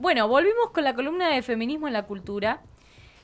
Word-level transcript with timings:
Bueno, 0.00 0.26
volvimos 0.28 0.70
con 0.72 0.82
la 0.82 0.94
columna 0.94 1.28
de 1.28 1.42
feminismo 1.42 1.86
en 1.86 1.92
la 1.92 2.06
cultura. 2.06 2.62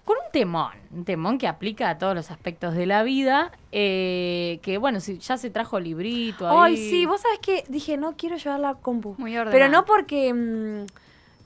Con 0.05 0.19
un 0.25 0.31
temón, 0.31 0.73
un 0.93 1.05
temón 1.05 1.39
que 1.39 1.49
aplica 1.49 1.89
a 1.89 1.99
todos 1.99 2.15
los 2.15 2.31
aspectos 2.31 2.75
de 2.75 2.87
la 2.87 3.02
vida, 3.02 3.51
eh, 3.73 4.60
que 4.62 4.78
bueno, 4.78 5.00
si 5.00 5.18
ya 5.18 5.36
se 5.36 5.50
trajo 5.50 5.80
librito 5.80 6.46
ahí. 6.48 6.56
Ay, 6.60 6.76
sí, 6.76 7.06
vos 7.06 7.22
sabés 7.22 7.40
que 7.40 7.64
dije, 7.68 7.96
no 7.96 8.14
quiero 8.16 8.36
llevar 8.36 8.60
la 8.60 8.74
compu. 8.74 9.16
Muy 9.18 9.36
ordenada. 9.36 9.50
Pero 9.50 9.68
no 9.68 9.84
porque 9.84 10.32
mm, 10.32 10.84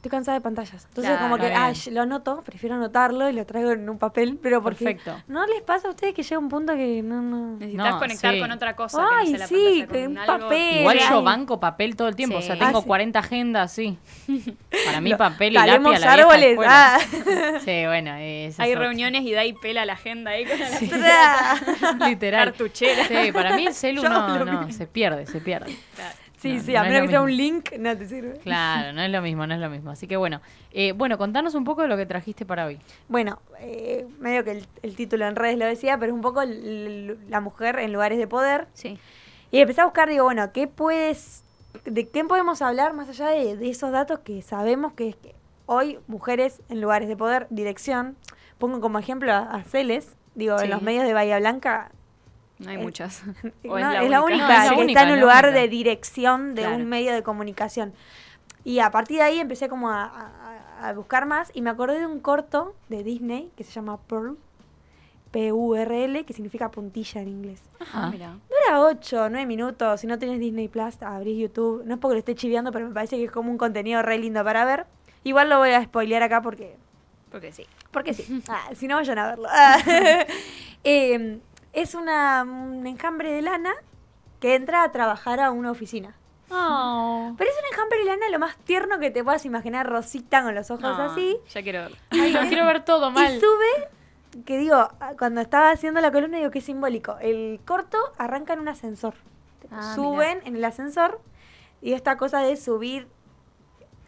estoy 0.01 0.11
cansada 0.11 0.39
de 0.39 0.41
pantallas. 0.41 0.87
Entonces, 0.89 1.13
Claro, 1.13 1.21
como 1.21 1.37
que, 1.37 1.53
ay, 1.53 1.75
lo 1.91 2.01
anoto, 2.03 2.41
prefiero 2.43 2.75
anotarlo 2.77 3.29
y 3.29 3.35
lo 3.35 3.45
traigo 3.45 3.73
en 3.73 3.87
un 3.87 3.99
papel, 3.99 4.39
pero 4.43 4.63
porque 4.63 4.85
Perfecto. 4.87 5.23
¿no 5.29 5.45
les 5.47 5.61
pasa 5.61 5.89
a 5.89 5.91
ustedes 5.91 6.15
que 6.15 6.23
llega 6.23 6.39
un 6.39 6.49
punto 6.49 6.75
que 6.75 7.03
no, 7.03 7.21
no... 7.21 7.57
Necesitas 7.59 7.91
No, 7.93 7.99
conectar 7.99 8.33
sí. 8.35 8.41
con 8.41 8.51
otra 8.51 8.75
cosa. 8.75 9.07
Ay, 9.19 9.33
que 9.33 9.39
no 9.39 9.47
sí, 9.47 9.85
con 9.87 10.07
un 10.13 10.19
algo. 10.19 10.39
papel. 10.45 10.81
Igual 10.81 10.99
yo 11.07 11.23
banco 11.23 11.61
papel 11.61 11.97
todo 11.97 12.09
el 12.09 12.17
tiempo, 12.17 12.39
o 12.39 12.43
sea, 12.43 12.55
Sí. 12.55 12.61
tengo 12.61 12.79
Ah, 12.79 12.81
sí. 12.81 12.87
40 12.87 13.19
agendas, 13.19 13.73
sí. 13.73 13.99
Para 14.87 15.01
mí 15.03 15.15
papel 15.19 15.53
y 15.53 15.55
lápiz 15.57 15.97
a 15.97 15.99
la 15.99 16.13
árboles. 16.15 16.59
ah. 16.67 16.99
Sí, 17.65 17.85
bueno, 17.85 18.13
Hay 18.13 18.75
reuniones 18.75 19.23
y 19.23 19.33
da 19.33 19.45
y 19.45 19.53
pela 19.53 19.85
la 19.85 19.93
agenda 19.93 20.31
ahí 20.31 20.47
con 20.47 20.59
la 20.59 20.67
Literal. 22.09 22.45
cartuchera. 22.53 23.05
Sí, 23.07 23.33
para 23.33 23.55
mí 23.55 23.67
el 23.67 23.75
celu 23.75 24.03
Yo 24.03 24.09
no, 24.09 24.45
no, 24.47 24.73
se 24.73 24.87
pierde, 24.87 25.27
se 25.27 25.41
pierde. 25.41 25.77
Claro. 25.95 26.15
Sí, 26.41 26.55
No, 26.55 26.63
sí, 26.63 26.73
no 26.73 26.81
a 26.81 26.83
menos 26.85 27.03
que 27.03 27.09
sea 27.09 27.23
un 27.23 27.37
link, 27.37 27.73
no 27.79 27.97
te 27.97 28.07
sirve. 28.09 28.39
Claro, 28.39 28.93
no 28.95 29.03
es 29.03 29.11
lo 29.11 29.21
mismo, 29.21 29.47
no 29.47 29.55
es 29.55 29.61
lo 29.61 29.69
mismo. 29.69 29.91
Así 29.91 30.07
que 30.07 30.17
bueno, 30.17 30.41
eh, 30.73 30.93
bueno, 30.93 31.19
contanos 31.19 31.55
un 31.55 31.65
poco 31.65 31.83
de 31.83 31.89
lo 31.89 31.97
que 31.97 32.07
trajiste 32.07 32.47
para 32.47 32.65
hoy. 32.67 32.79
Bueno, 33.09 33.41
eh, 33.59 34.07
medio 34.19 34.43
que 34.43 34.53
el, 34.53 34.67
el 34.83 34.97
título 34.97 35.27
en 35.27 35.37
redes 35.37 35.59
lo 35.59 35.67
decía, 35.67 35.99
pero 35.99 36.13
es 36.13 36.15
un 36.15 36.23
poco 36.23 36.43
la 36.45 37.41
mujer 37.41 37.79
en 37.79 37.93
lugares 37.93 38.19
de 38.19 38.27
poder. 38.27 38.69
Sí. 38.73 38.99
Y 39.51 39.59
empecé 39.59 39.81
a 39.83 39.85
buscar, 39.85 40.09
digo, 40.09 40.25
bueno, 40.25 40.51
¿qué 40.53 40.67
puedes, 40.67 41.43
de 41.85 42.09
qué 42.09 42.25
podemos 42.25 42.63
hablar 42.63 42.95
más 42.95 43.09
allá 43.09 43.29
de, 43.29 43.57
de 43.57 43.69
esos 43.69 43.91
datos 43.93 44.21
que 44.21 44.41
sabemos 44.43 44.93
que 44.95 45.09
es 45.11 45.17
que 45.17 45.35
hoy 45.67 45.99
mujeres 46.07 46.63
en 46.69 46.81
lugares 46.81 47.09
de 47.09 47.17
poder, 47.17 47.49
dirección, 47.51 48.17
pongo 48.59 48.81
como 48.81 48.99
ejemplo 48.99 49.33
a, 49.33 49.41
a 49.41 49.63
Celes, 49.65 50.17
digo, 50.35 50.57
Sí. 50.59 50.65
en 50.65 50.71
los 50.71 50.83
medios 50.83 51.05
de 51.05 51.13
Bahía 51.13 51.39
Blanca, 51.39 51.91
No 52.61 52.71
hay 52.71 52.77
Eh, 52.77 52.79
muchas. 52.79 53.23
no, 53.65 53.77
es, 53.79 53.85
la 54.11 54.23
única, 54.23 54.47
No, 54.47 54.53
es 54.65 54.71
la 54.71 54.75
que 54.77 54.81
única, 54.81 55.01
está 55.01 55.03
en 55.09 55.15
un 55.15 55.21
lugar 55.21 55.47
única. 55.47 55.61
de 55.61 55.69
dirección 55.69 56.55
de 56.55 56.63
Claro. 56.63 56.77
un 56.77 56.87
medio 56.87 57.13
de 57.13 57.23
comunicación. 57.25 57.93
Y 58.65 58.79
a 58.79 58.91
partir 58.91 59.17
de 59.17 59.23
ahí 59.25 59.41
empecé 59.41 59.69
como 59.69 59.91
a, 59.91 60.05
a- 60.05 60.89
a 60.89 60.93
buscar 60.95 61.27
más 61.27 61.51
y 61.55 61.61
me 61.63 61.71
acordé 61.71 61.99
de 61.99 62.07
un 62.07 62.21
corto 62.21 62.75
de 62.89 63.03
Disney 63.03 63.51
que 63.57 63.65
se 63.65 63.73
llama 63.73 63.99
Pearl, 64.07 64.37
P-U-R-L, 65.31 66.25
que 66.25 66.33
significa 66.33 66.71
puntilla 66.71 67.21
en 67.23 67.29
inglés. 67.29 67.63
Ajá. 67.79 68.11
Mira. 68.11 68.37
Dura 68.49 68.81
8 68.83 69.29
9 69.31 69.47
minutos. 69.47 70.01
Si 70.01 70.07
no 70.07 70.19
tienes 70.19 70.41
Disney 70.41 70.69
Plus, 70.69 71.01
abrís 71.03 71.39
YouTube. 71.39 71.85
No 71.87 71.95
es 71.95 72.01
porque 72.01 72.15
lo 72.15 72.19
esté 72.19 72.35
chiviando, 72.35 72.73
pero 72.73 72.89
me 72.89 72.95
parece 72.95 73.17
que 73.17 73.25
es 73.25 73.31
como 73.31 73.51
un 73.51 73.59
contenido 73.59 74.03
re 74.03 74.19
lindo 74.19 74.43
para 74.43 74.65
ver. 74.65 74.87
Igual 75.23 75.49
lo 75.49 75.59
voy 75.59 75.71
a 75.71 75.83
spoilear 75.85 76.23
acá 76.23 76.43
porque 76.43 76.77
Porque 77.31 77.53
sí. 77.53 77.65
porque 77.93 78.13
sí. 78.15 78.43
Ah, 78.49 78.71
si 78.75 78.89
no, 78.89 78.97
vayan 78.97 79.19
a 79.19 79.27
verlo. 79.29 79.49
Ah. 79.51 79.79
Eh, 80.83 81.39
es 81.73 81.95
una, 81.95 82.43
un 82.43 82.87
enjambre 82.87 83.33
de 83.33 83.43
lana 83.43 83.73
que 84.41 84.55
entra 84.55 84.83
a 84.83 84.93
trabajar 84.93 85.41
a 85.41 85.51
una 85.51 85.71
oficina. 85.71 86.15
Oh. 86.51 87.33
Pero 87.39 87.49
es 87.51 87.57
un 87.59 87.67
enjambre 87.73 87.99
de 88.01 88.05
lana 88.07 88.29
lo 88.31 88.39
más 88.41 88.57
tierno 88.59 88.99
que 88.99 89.11
te 89.11 89.23
puedas 89.23 89.45
imaginar. 89.45 89.89
Rosita 89.89 90.43
con 90.43 90.55
los 90.55 90.71
ojos 90.71 90.83
No, 90.83 91.03
así. 91.13 91.37
Ya 91.51 91.63
quiero 91.63 91.81
verlo. 91.81 91.97
Ay, 92.11 92.33
lo 92.33 92.41
quiero 92.43 92.67
ver 92.67 92.85
todo 92.85 93.11
mal. 93.13 93.37
Y 93.37 93.41
sube, 93.41 94.43
que 94.45 94.59
digo, 94.59 94.77
ah, 94.77 95.13
cuando 95.19 95.41
estaba 95.41 95.71
haciendo 95.71 96.01
la 96.01 96.11
columna, 96.11 96.39
digo 96.39 96.51
que 96.51 96.59
es 96.59 96.65
simbólico. 96.65 97.17
El 97.21 97.61
corto 97.65 97.99
arranca 98.19 98.55
en 98.55 98.61
un 98.61 98.69
ascensor. 98.69 99.15
Ah, 99.71 99.93
Suben 99.95 100.41
en 100.45 100.57
el 100.57 100.65
ascensor 100.65 101.21
y 101.81 101.93
esta 101.93 102.17
cosa 102.17 102.41
de 102.41 102.57
subir, 102.57 103.07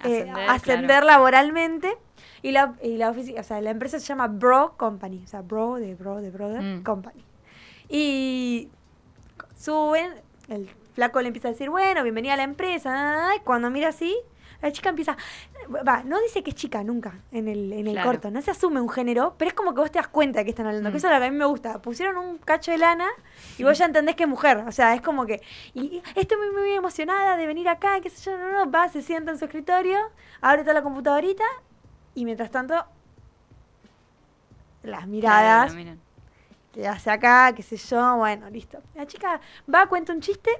eh, 0.02 0.28
Ascender, 0.48 0.86
claro. 1.02 1.06
laboralmente. 1.06 1.96
Y 2.42 2.50
la, 2.50 2.74
y 2.82 2.96
la 2.96 3.12
ofici- 3.12 3.38
o 3.38 3.42
sea, 3.44 3.60
la 3.60 3.70
empresa 3.70 4.00
se 4.00 4.06
llama 4.06 4.26
Bro 4.26 4.74
Company, 4.76 5.22
o 5.24 5.28
sea, 5.28 5.42
Bro 5.42 5.76
de 5.76 5.94
Bro 5.94 6.20
de 6.20 6.30
Brother 6.30 6.60
Mm. 6.60 6.82
Company. 6.82 7.24
Y 7.88 8.68
suben, 9.56 10.14
el 10.48 10.68
flaco 10.94 11.20
le 11.20 11.28
empieza 11.28 11.48
a 11.48 11.52
decir, 11.52 11.70
bueno, 11.70 12.02
bienvenida 12.02 12.34
a 12.34 12.36
la 12.36 12.42
empresa. 12.44 13.30
Y 13.36 13.40
cuando 13.40 13.70
mira 13.70 13.88
así, 13.88 14.16
la 14.60 14.70
chica 14.70 14.90
empieza, 14.90 15.16
va, 15.86 16.02
no 16.04 16.20
dice 16.20 16.42
que 16.44 16.50
es 16.50 16.56
chica 16.56 16.84
nunca 16.84 17.18
en 17.32 17.48
el, 17.48 17.72
en 17.72 17.86
el 17.88 17.94
Claro. 17.94 18.10
corto, 18.10 18.30
no 18.30 18.40
se 18.42 18.52
asume 18.52 18.80
un 18.80 18.88
género, 18.88 19.34
pero 19.36 19.48
es 19.48 19.54
como 19.54 19.74
que 19.74 19.80
vos 19.80 19.90
te 19.90 19.98
das 19.98 20.06
cuenta 20.06 20.38
de 20.38 20.44
que 20.44 20.50
están 20.50 20.66
hablando, 20.66 20.88
Mm. 20.88 20.92
que 20.92 20.98
eso 20.98 21.08
es 21.08 21.12
lo 21.12 21.18
que 21.18 21.26
a 21.26 21.30
mí 21.30 21.36
me 21.36 21.44
gusta. 21.46 21.82
Pusieron 21.82 22.16
un 22.16 22.38
cacho 22.38 22.70
de 22.70 22.78
lana 22.78 23.08
y 23.58 23.64
vos 23.64 23.76
ya 23.76 23.86
entendés 23.86 24.14
que 24.14 24.22
es 24.22 24.28
mujer, 24.28 24.58
o 24.58 24.70
sea, 24.70 24.94
es 24.94 25.00
como 25.02 25.26
que, 25.26 25.42
y 25.74 26.00
estoy 26.14 26.38
muy, 26.38 26.50
muy 26.60 26.72
emocionada 26.74 27.36
de 27.36 27.46
venir 27.48 27.68
acá, 27.68 28.00
qué 28.00 28.08
sé 28.10 28.30
yo, 28.30 28.38
no, 28.38 28.52
no, 28.52 28.70
va, 28.70 28.88
se 28.88 29.02
sienta 29.02 29.32
en 29.32 29.38
su 29.38 29.46
escritorio, 29.46 29.98
abre 30.40 30.62
toda 30.62 30.74
la 30.74 30.82
computadorita 30.82 31.44
y 32.14 32.24
mientras 32.24 32.50
tanto, 32.52 32.84
las 34.84 35.06
miradas, 35.08 35.72
Claro. 35.74 35.96
Que 36.72 36.88
hace 36.88 37.10
acá, 37.10 37.52
qué 37.54 37.62
sé 37.62 37.76
yo, 37.76 38.16
bueno, 38.16 38.48
listo. 38.50 38.78
La 38.94 39.06
chica 39.06 39.40
va, 39.72 39.86
cuenta 39.86 40.12
un 40.12 40.20
chiste, 40.20 40.50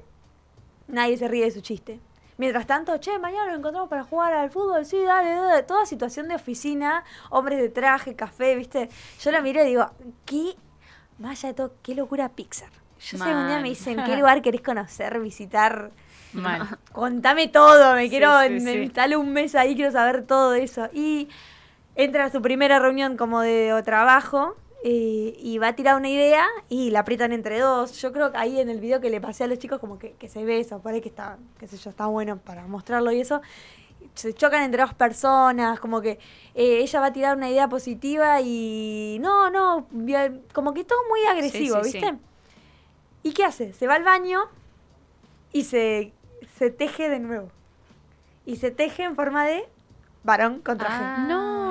nadie 0.88 1.16
se 1.16 1.28
ríe 1.28 1.44
de 1.44 1.50
su 1.50 1.60
chiste. 1.60 2.00
Mientras 2.38 2.66
tanto, 2.66 2.96
che, 2.98 3.18
mañana 3.18 3.46
nos 3.48 3.58
encontramos 3.58 3.88
para 3.88 4.04
jugar 4.04 4.32
al 4.32 4.50
fútbol, 4.50 4.84
sí, 4.84 5.02
dale, 5.02 5.34
dale. 5.34 5.62
Toda 5.62 5.86
situación 5.86 6.28
de 6.28 6.34
oficina, 6.34 7.04
hombres 7.30 7.60
de 7.60 7.68
traje, 7.68 8.16
café, 8.16 8.56
¿viste? 8.56 8.88
Yo 9.20 9.30
la 9.30 9.40
miro 9.42 9.62
y 9.62 9.66
digo, 9.66 9.90
qué, 10.24 10.56
más 11.18 11.38
allá 11.38 11.48
de 11.48 11.54
todo, 11.54 11.74
qué 11.82 11.94
locura 11.94 12.28
Pixar. 12.30 12.70
Yo 13.00 13.18
sé, 13.18 13.34
un 13.34 13.48
día 13.48 13.58
me 13.60 13.68
dicen, 13.68 14.02
¿qué 14.04 14.16
lugar 14.16 14.42
querés 14.42 14.62
conocer, 14.62 15.18
visitar? 15.20 15.90
Mal. 16.32 16.78
Contame 16.92 17.48
todo, 17.48 17.94
me 17.94 18.04
Sí, 18.04 18.10
quiero, 18.10 18.40
sí, 18.42 18.50
me 18.60 18.88
sí. 18.90 19.14
un 19.14 19.32
mes 19.32 19.54
ahí, 19.54 19.74
quiero 19.74 19.90
saber 19.92 20.24
todo 20.24 20.54
eso. 20.54 20.88
Y 20.92 21.28
entra 21.96 22.24
a 22.26 22.30
su 22.30 22.40
primera 22.40 22.78
reunión 22.78 23.16
como 23.16 23.40
de 23.40 23.80
trabajo 23.84 24.56
eh, 24.84 25.36
y 25.38 25.58
va 25.58 25.68
a 25.68 25.76
tirar 25.76 25.96
una 25.96 26.08
idea 26.08 26.46
y 26.68 26.90
la 26.90 27.00
aprietan 27.00 27.32
entre 27.32 27.60
dos. 27.60 28.00
Yo 28.00 28.12
creo 28.12 28.32
que 28.32 28.38
ahí 28.38 28.58
en 28.60 28.68
el 28.68 28.80
video 28.80 29.00
que 29.00 29.10
le 29.10 29.20
pasé 29.20 29.44
a 29.44 29.46
los 29.46 29.58
chicos 29.58 29.78
como 29.78 29.98
que, 29.98 30.12
que 30.12 30.28
se 30.28 30.44
ve 30.44 30.58
eso, 30.60 30.80
por 30.80 30.92
ahí 30.92 31.00
que 31.00 31.08
está, 31.08 31.38
qué 31.58 31.68
sé 31.68 31.76
yo, 31.76 31.90
está 31.90 32.06
bueno 32.06 32.38
para 32.38 32.66
mostrarlo 32.66 33.12
y 33.12 33.20
eso. 33.20 33.40
Se 34.14 34.34
chocan 34.34 34.62
entre 34.64 34.82
dos 34.82 34.92
personas, 34.94 35.78
como 35.78 36.00
que 36.00 36.18
eh, 36.54 36.78
ella 36.80 37.00
va 37.00 37.06
a 37.06 37.12
tirar 37.12 37.36
una 37.36 37.48
idea 37.48 37.68
positiva 37.68 38.40
y 38.42 39.18
no, 39.20 39.50
no, 39.50 39.86
como 40.52 40.74
que 40.74 40.84
todo 40.84 40.98
muy 41.08 41.24
agresivo, 41.26 41.82
sí, 41.84 41.92
sí. 41.92 41.98
¿viste? 41.98 42.18
¿Y 43.22 43.32
qué 43.32 43.44
hace? 43.44 43.72
Se 43.72 43.86
va 43.86 43.94
al 43.94 44.04
baño 44.04 44.40
y 45.52 45.62
se, 45.62 46.12
se 46.58 46.70
teje 46.70 47.08
de 47.08 47.20
nuevo. 47.20 47.50
Y 48.44 48.56
se 48.56 48.72
teje 48.72 49.04
en 49.04 49.14
forma 49.14 49.46
de 49.46 49.64
varón 50.24 50.60
con 50.60 50.76
traje. 50.78 51.04
Ah, 51.04 51.26
No. 51.28 51.61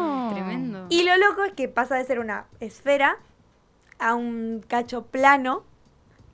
Tremendo. 0.45 0.85
Y 0.89 1.03
lo 1.03 1.15
loco 1.17 1.43
es 1.43 1.53
que 1.53 1.67
pasa 1.67 1.95
de 1.95 2.03
ser 2.05 2.19
una 2.19 2.45
esfera 2.59 3.17
a 3.99 4.15
un 4.15 4.63
cacho 4.67 5.05
plano 5.05 5.63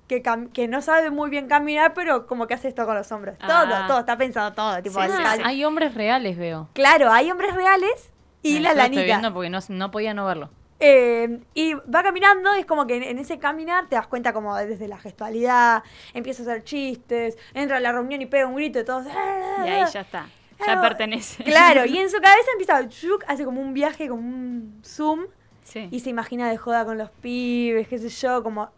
que, 0.08 0.24
que 0.54 0.68
no 0.70 0.82
sabe 0.82 1.10
muy 1.12 1.30
bien 1.30 1.48
caminar, 1.48 1.94
pero 1.94 2.28
como 2.28 2.48
que 2.48 2.54
hace 2.54 2.70
esto 2.70 2.86
con 2.86 2.96
los 2.96 3.12
hombros. 3.12 3.38
Ah. 3.42 3.48
Todo, 3.68 3.88
todo, 3.88 4.00
está 4.00 4.18
pensado 4.18 4.54
todo. 4.54 4.82
Tipo, 4.82 5.02
Sí, 5.02 5.08
sí. 5.10 5.42
Hay 5.44 5.66
hombres 5.66 5.94
reales, 5.96 6.38
veo. 6.38 6.70
Claro, 6.74 7.12
hay 7.12 7.30
hombres 7.30 7.54
reales 7.54 8.12
y 8.42 8.58
Eh, 8.58 8.60
la 8.62 8.70
lo 8.74 8.80
estoy 8.82 8.84
lanita. 8.96 9.04
viendo 9.04 9.34
porque 9.34 9.50
no, 9.50 9.60
no 9.70 9.92
podía 9.92 10.14
no 10.14 10.26
verlo. 10.26 10.50
Eh, 10.80 11.40
y 11.56 11.74
va 11.74 12.04
caminando, 12.04 12.54
es 12.54 12.66
como 12.68 12.86
que 12.86 12.98
en, 12.98 13.04
en 13.04 13.18
ese 13.18 13.40
caminar 13.40 13.88
te 13.90 13.96
das 13.96 14.06
cuenta 14.08 14.32
como 14.32 14.56
desde 14.56 14.88
la 14.88 15.00
gestualidad, 15.00 15.82
empieza 16.14 16.44
a 16.44 16.46
hacer 16.46 16.64
chistes, 16.64 17.36
entra 17.56 17.78
a 17.78 17.80
la 17.80 17.92
reunión 17.92 18.22
y 18.22 18.28
pega 18.28 18.46
un 18.46 18.56
grito 18.56 18.80
y 18.80 18.86
todos... 18.86 19.08
Y 19.08 19.68
ahí 19.68 19.84
ya 19.92 20.02
está. 20.02 20.28
Ya 20.66 20.82
pertenece. 20.82 21.44
Claro, 21.44 21.86
y 21.86 21.98
en 22.00 22.10
su 22.10 22.18
cabeza 22.20 22.48
empieza, 22.54 22.88
chuk, 22.90 23.24
hace 23.28 23.46
como 23.46 23.62
un 23.62 23.74
viaje, 23.74 24.08
como 24.10 24.22
un 24.22 24.82
zoom, 24.84 25.26
Sí. 25.64 25.88
y 25.92 26.00
se 26.00 26.10
imagina 26.10 26.50
de 26.50 26.58
joda 26.58 26.86
con 26.86 26.98
los 26.98 27.10
pibes, 27.12 27.88
qué 27.90 27.98
sé 28.00 28.08
yo, 28.10 28.42
como 28.42 28.70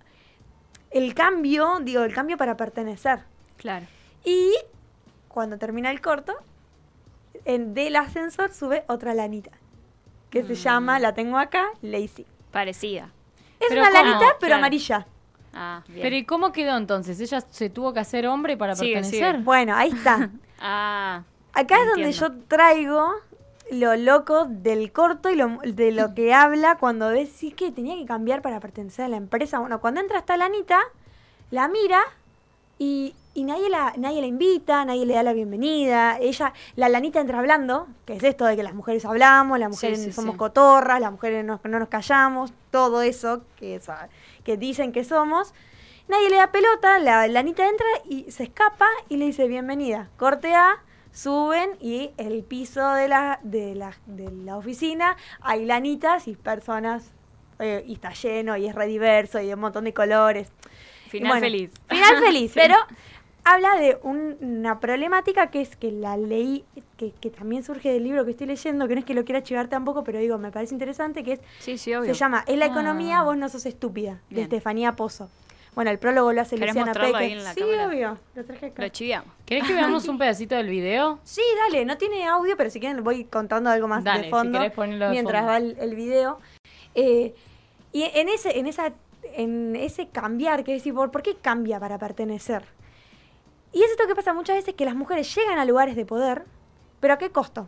el 0.91 1.13
cambio, 1.13 1.79
digo, 1.81 2.03
el 2.03 2.13
cambio 2.13 2.35
para 2.37 2.57
pertenecer. 2.57 3.19
Claro. 3.57 3.85
Y 4.25 4.53
cuando 5.27 5.57
termina 5.59 5.91
el 5.91 6.01
corto, 6.01 6.33
en, 7.45 7.73
del 7.75 7.95
ascensor 7.95 8.51
sube 8.51 8.83
otra 8.87 9.13
lanita, 9.13 9.51
que 10.31 10.43
se 10.43 10.53
Mm. 10.53 10.55
llama, 10.55 10.99
la 10.99 11.13
tengo 11.13 11.37
acá, 11.37 11.67
Lazy. 11.81 12.25
Parecida. 12.51 13.11
Es 13.59 13.67
Pero 13.69 13.81
una 13.81 13.91
¿cómo? 13.91 14.03
lanita, 14.03 14.25
pero 14.39 14.49
Claro. 14.49 14.55
amarilla. 14.55 15.07
Ah, 15.53 15.83
bien. 15.87 16.01
Pero 16.01 16.15
¿y 16.15 16.25
cómo 16.25 16.51
quedó 16.51 16.75
entonces? 16.77 17.19
¿Ella 17.19 17.41
se 17.41 17.69
tuvo 17.69 17.93
que 17.93 17.99
hacer 17.99 18.25
hombre 18.27 18.57
para 18.57 18.75
Sigue, 18.75 18.93
pertenecer? 18.95 19.31
sigue. 19.35 19.43
Bueno, 19.43 19.75
ahí 19.75 19.89
está. 19.91 20.29
Ah, 20.61 21.23
Acá 21.53 21.75
es 21.81 21.87
donde 21.87 22.11
yo 22.11 22.31
traigo 22.47 23.13
lo 23.71 23.95
loco 23.95 24.45
del 24.45 24.91
corto 24.91 25.29
y 25.29 25.35
lo, 25.35 25.59
de 25.63 25.91
lo 25.91 26.13
que 26.15 26.33
habla 26.33 26.77
cuando 26.77 27.11
sí 27.25 27.51
que 27.51 27.71
tenía 27.71 27.95
que 27.95 28.05
cambiar 28.05 28.41
para 28.41 28.59
pertenecer 28.59 29.05
a 29.05 29.09
la 29.09 29.17
empresa. 29.17 29.59
Bueno, 29.59 29.79
cuando 29.79 30.01
entra 30.01 30.19
esta 30.19 30.37
lanita, 30.37 30.79
la 31.51 31.67
mira 31.67 32.01
y, 32.77 33.13
y 33.33 33.43
nadie, 33.43 33.69
la, 33.69 33.93
nadie 33.97 34.21
la 34.21 34.27
invita, 34.27 34.85
nadie 34.85 35.05
le 35.05 35.13
da 35.13 35.23
la 35.23 35.33
bienvenida. 35.33 36.17
Ella, 36.19 36.53
la 36.75 36.89
lanita 36.89 37.19
entra 37.19 37.39
hablando, 37.39 37.87
que 38.05 38.13
es 38.13 38.23
esto 38.23 38.45
de 38.45 38.55
que 38.55 38.63
las 38.63 38.73
mujeres 38.73 39.05
hablamos, 39.05 39.59
las 39.59 39.69
mujeres 39.69 40.03
sí, 40.03 40.11
somos 40.11 40.33
sí. 40.33 40.37
cotorras, 40.37 40.99
las 40.99 41.11
mujeres 41.11 41.45
no, 41.45 41.59
no 41.63 41.79
nos 41.79 41.89
callamos, 41.89 42.53
todo 42.71 43.01
eso 43.01 43.41
que, 43.57 43.75
es, 43.75 43.87
que 44.43 44.57
dicen 44.57 44.91
que 44.91 45.03
somos. 45.03 45.53
Nadie 46.07 46.29
le 46.31 46.37
da 46.37 46.51
pelota, 46.51 46.97
la 46.97 47.27
lanita 47.27 47.67
entra 47.69 47.85
y 48.05 48.31
se 48.31 48.43
escapa 48.43 48.87
y 49.09 49.17
le 49.17 49.25
dice 49.25 49.47
bienvenida. 49.47 50.09
Corte 50.17 50.55
A, 50.55 50.81
suben 51.13 51.71
y 51.81 52.11
el 52.17 52.43
piso 52.43 52.93
de 52.93 53.07
la, 53.07 53.39
de 53.43 53.75
la, 53.75 53.93
de 54.05 54.31
la 54.31 54.57
oficina 54.57 55.15
hay 55.41 55.65
lanitas 55.65 56.27
y 56.27 56.35
personas, 56.35 57.11
eh, 57.59 57.83
y 57.87 57.93
está 57.93 58.11
lleno 58.13 58.55
y 58.57 58.67
es 58.67 58.75
re 58.75 58.87
diverso 58.87 59.39
y 59.41 59.47
de 59.47 59.53
un 59.53 59.59
montón 59.61 59.83
de 59.85 59.93
colores. 59.93 60.49
Final 61.09 61.29
Bueno, 61.29 61.41
feliz. 61.41 61.71
Final 61.89 62.17
feliz, 62.23 62.51
pero 62.53 62.75
habla 63.43 63.75
de 63.77 63.97
un- 64.03 64.37
una 64.41 64.79
problemática 64.79 65.47
que 65.49 65.61
es 65.61 65.75
que 65.75 65.91
la 65.91 66.15
leí, 66.17 66.63
que, 66.97 67.11
que 67.11 67.29
también 67.31 67.63
surge 67.63 67.91
del 67.91 68.03
libro 68.03 68.23
que 68.25 68.31
estoy 68.31 68.45
leyendo, 68.47 68.87
que 68.87 68.93
no 68.93 68.99
es 68.99 69.05
que 69.05 69.13
lo 69.15 69.25
quiera 69.25 69.41
chivar 69.41 69.67
tampoco, 69.69 70.03
pero 70.03 70.19
digo, 70.19 70.37
me 70.37 70.51
parece 70.51 70.75
interesante, 70.75 71.23
que 71.23 71.33
es, 71.33 71.39
Sí, 71.59 71.77
sí, 71.77 71.93
obvio. 71.95 72.13
se 72.13 72.19
llama 72.19 72.43
Es 72.47 72.57
la 72.57 72.67
economía, 72.67 73.19
Ah. 73.19 73.23
vos 73.23 73.35
no 73.37 73.49
sos 73.49 73.65
estúpida, 73.65 74.19
de 74.29 74.35
Bien. 74.35 74.43
Estefanía 74.43 74.95
Pozo. 74.95 75.29
Bueno, 75.75 75.91
el 75.91 75.99
prólogo 75.99 76.33
lo 76.33 76.41
hace 76.41 76.55
¿Querés 76.55 76.75
Luciana 76.75 76.91
mostrarlo 76.91 77.13
Peque. 77.13 77.25
ahí 77.25 77.31
en 77.33 77.43
la 77.43 77.53
sí, 77.53 77.59
cámara? 77.61 77.87
obvio. 77.87 78.17
Lo 78.35 78.45
traje 78.45 78.65
acá. 78.67 78.81
Lo 78.81 78.89
chiviamos. 78.89 79.33
¿Querés 79.45 79.63
que 79.65 79.73
veamos 79.73 80.07
un 80.07 80.17
pedacito 80.19 80.55
del 80.55 80.67
video? 80.67 81.19
Sí, 81.23 81.41
dale, 81.65 81.85
no 81.85 81.97
tiene 81.97 82.25
audio, 82.27 82.57
pero 82.57 82.69
si 82.69 82.79
quieren 82.79 83.03
voy 83.03 83.23
contando 83.25 83.69
algo 83.69 83.87
más 83.87 84.03
Dale, 84.03 84.19
de 84.19 84.23
si 84.25 84.29
fondo 84.31 84.59
querés 84.59 84.73
ponerlo 84.73 85.05
de 85.05 85.11
mientras 85.11 85.41
fondo. 85.41 85.51
va 85.51 85.57
el, 85.57 85.77
el 85.79 85.95
video. 85.95 86.39
Eh, 86.95 87.33
y 87.91 88.03
en 88.03 88.29
ese, 88.29 88.59
en 88.59 88.67
esa, 88.67 88.91
en 89.33 89.75
ese 89.75 90.07
cambiar, 90.09 90.63
que 90.63 90.73
decir, 90.73 90.93
¿por, 90.93 91.11
¿por 91.11 91.21
qué 91.21 91.35
cambia 91.35 91.79
para 91.79 91.97
pertenecer? 91.97 92.63
Y 93.71 93.83
es 93.83 93.91
esto 93.91 94.07
que 94.07 94.15
pasa 94.15 94.33
muchas 94.33 94.55
veces 94.55 94.73
que 94.73 94.85
las 94.85 94.95
mujeres 94.95 95.33
llegan 95.35 95.59
a 95.59 95.65
lugares 95.65 95.95
de 95.95 96.05
poder, 96.05 96.43
pero 96.99 97.13
¿a 97.13 97.17
qué 97.17 97.29
costo? 97.29 97.67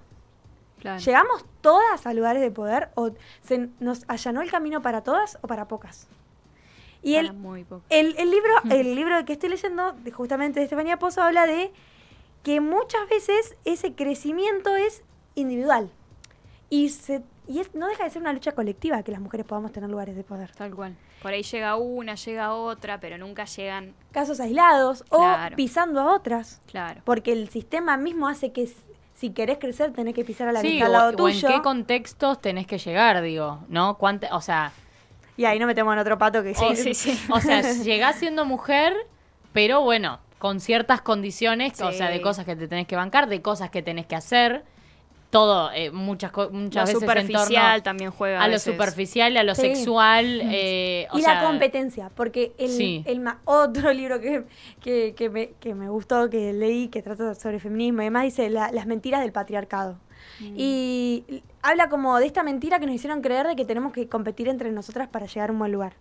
Claro. 0.80 1.00
¿Llegamos 1.00 1.46
todas 1.62 2.08
a 2.08 2.14
lugares 2.14 2.42
de 2.42 2.50
poder 2.50 2.90
o 2.96 3.12
se 3.44 3.70
nos 3.80 4.04
allanó 4.08 4.42
el 4.42 4.50
camino 4.50 4.82
para 4.82 5.02
todas 5.04 5.38
o 5.42 5.48
para 5.48 5.68
pocas? 5.68 6.08
Y 7.04 7.16
el, 7.16 7.34
muy 7.34 7.64
poco. 7.64 7.84
el, 7.90 8.16
el 8.20 8.30
libro, 8.30 8.54
el 8.70 8.96
libro 8.96 9.26
que 9.26 9.34
estoy 9.34 9.50
leyendo, 9.50 9.96
justamente 10.14 10.60
de 10.60 10.66
Estefanía 10.66 10.98
Pozo, 11.00 11.22
habla 11.24 11.48
de 11.48 11.72
que 12.44 12.62
muchas 12.62 13.08
veces 13.10 13.56
ese 13.66 13.94
crecimiento 13.96 14.76
es 14.76 15.04
individual. 15.36 15.90
Y, 16.70 16.90
se, 16.90 17.22
y 17.48 17.60
es, 17.60 17.74
no 17.76 17.88
deja 17.88 18.04
de 18.06 18.10
ser 18.12 18.22
una 18.22 18.34
lucha 18.34 18.54
colectiva 18.54 19.04
que 19.04 19.12
las 19.12 19.20
mujeres 19.22 19.46
podamos 19.46 19.72
tener 19.72 19.90
lugares 19.90 20.16
de 20.16 20.24
poder. 20.24 20.52
Tal 20.52 20.74
cual. 20.76 20.96
Por 21.22 21.34
ahí 21.34 21.44
llega 21.44 21.76
una, 21.76 22.16
llega 22.16 22.54
otra, 22.54 23.00
pero 23.00 23.18
nunca 23.18 23.46
llegan. 23.46 23.94
Casos 24.12 24.40
aislados 24.40 25.04
Claro. 25.10 25.54
o 25.54 25.56
pisando 25.58 26.00
a 26.02 26.16
otras. 26.16 26.62
Claro. 26.68 27.02
Porque 27.04 27.32
el 27.34 27.50
sistema 27.50 27.98
mismo 27.98 28.28
hace 28.28 28.52
que 28.52 28.72
si 29.16 29.32
querés 29.32 29.58
crecer 29.60 29.92
tenés 29.92 30.16
que 30.16 30.24
pisar 30.24 30.48
a 30.48 30.52
la 30.52 30.62
que 30.62 30.68
Sí, 30.70 30.74
está 30.76 30.86
al 30.88 30.92
lado 30.94 31.08
o 31.08 31.10
en 31.12 31.18
tuyo. 31.18 31.48
qué 31.48 31.62
contextos 31.62 32.40
tenés 32.42 32.66
que 32.68 32.78
llegar, 32.80 33.22
digo, 33.22 33.60
¿no? 33.70 33.98
Cuánta- 33.98 34.36
o 34.36 34.42
sea, 34.42 34.72
Y 35.42 35.46
ahí 35.46 35.58
no 35.58 35.66
metemos 35.66 35.92
en 35.94 36.00
otro 36.00 36.20
pato 36.20 36.44
que 36.44 36.52
o, 36.52 36.76
sí, 36.76 36.94
sí. 36.94 37.20
o 37.32 37.40
sea, 37.40 37.62
llegás 37.62 38.18
siendo 38.18 38.46
mujer, 38.46 38.94
pero 39.54 39.82
bueno, 39.82 40.20
con 40.38 40.60
ciertas 40.60 41.02
condiciones, 41.02 41.82
o 41.82 41.92
Sí. 41.92 41.98
sea, 41.98 42.10
de 42.10 42.22
cosas 42.22 42.46
que 42.46 42.56
te 42.56 42.68
tenés 42.68 42.86
que 42.86 42.96
bancar, 42.96 43.28
de 43.28 43.42
cosas 43.42 43.72
que 43.72 43.82
tenés 43.82 44.06
que 44.06 44.16
hacer, 44.16 44.64
todo, 45.32 45.72
eh, 45.72 45.90
muchas, 45.92 46.32
muchas 46.52 46.52
Lo 46.52 46.82
veces 46.82 46.94
en 46.96 47.00
superficial 47.00 47.72
torno 47.78 47.84
también 47.84 48.12
juega. 48.12 48.44
a 48.44 48.48
lo 48.50 48.60
superficial, 48.60 49.36
a 49.38 49.44
lo 49.44 49.56
Sí. 49.56 49.62
sexual, 49.62 50.42
eh, 50.44 51.08
o 51.12 51.18
y 51.18 51.22
sea, 51.24 51.42
la 51.42 51.48
competencia, 51.48 52.12
porque 52.16 52.52
el, 52.60 52.70
Sí. 52.70 53.04
el 53.08 53.26
otro 53.46 53.94
libro 53.94 54.20
que, 54.22 54.44
que, 54.80 55.16
que 55.16 55.30
me, 55.32 55.52
que 55.60 55.74
me 55.74 55.90
gustó, 55.90 56.30
que 56.30 56.54
leí, 56.54 56.90
que 56.90 57.02
trata 57.02 57.34
sobre 57.34 57.60
feminismo 57.60 58.02
y 58.02 58.06
demás, 58.06 58.24
dice 58.26 58.48
la- 58.52 58.72
Las 58.72 58.86
mentiras 58.86 59.22
del 59.22 59.32
patriarcado. 59.32 59.98
Mm. 60.40 60.54
Y 60.58 61.44
habla 61.62 61.90
como 61.90 62.18
de 62.20 62.26
esta 62.26 62.44
mentira 62.44 62.80
que 62.80 62.86
nos 62.86 62.96
hicieron 62.96 63.22
creer 63.22 63.48
de 63.48 63.56
que 63.56 63.66
tenemos 63.66 63.94
que 63.94 64.08
competir 64.10 64.48
entre 64.48 64.72
nosotras 64.72 65.08
para 65.08 65.26
llegar 65.26 65.50
a 65.50 65.54
un 65.54 65.60
buen 65.60 65.72
lugar. 65.72 65.94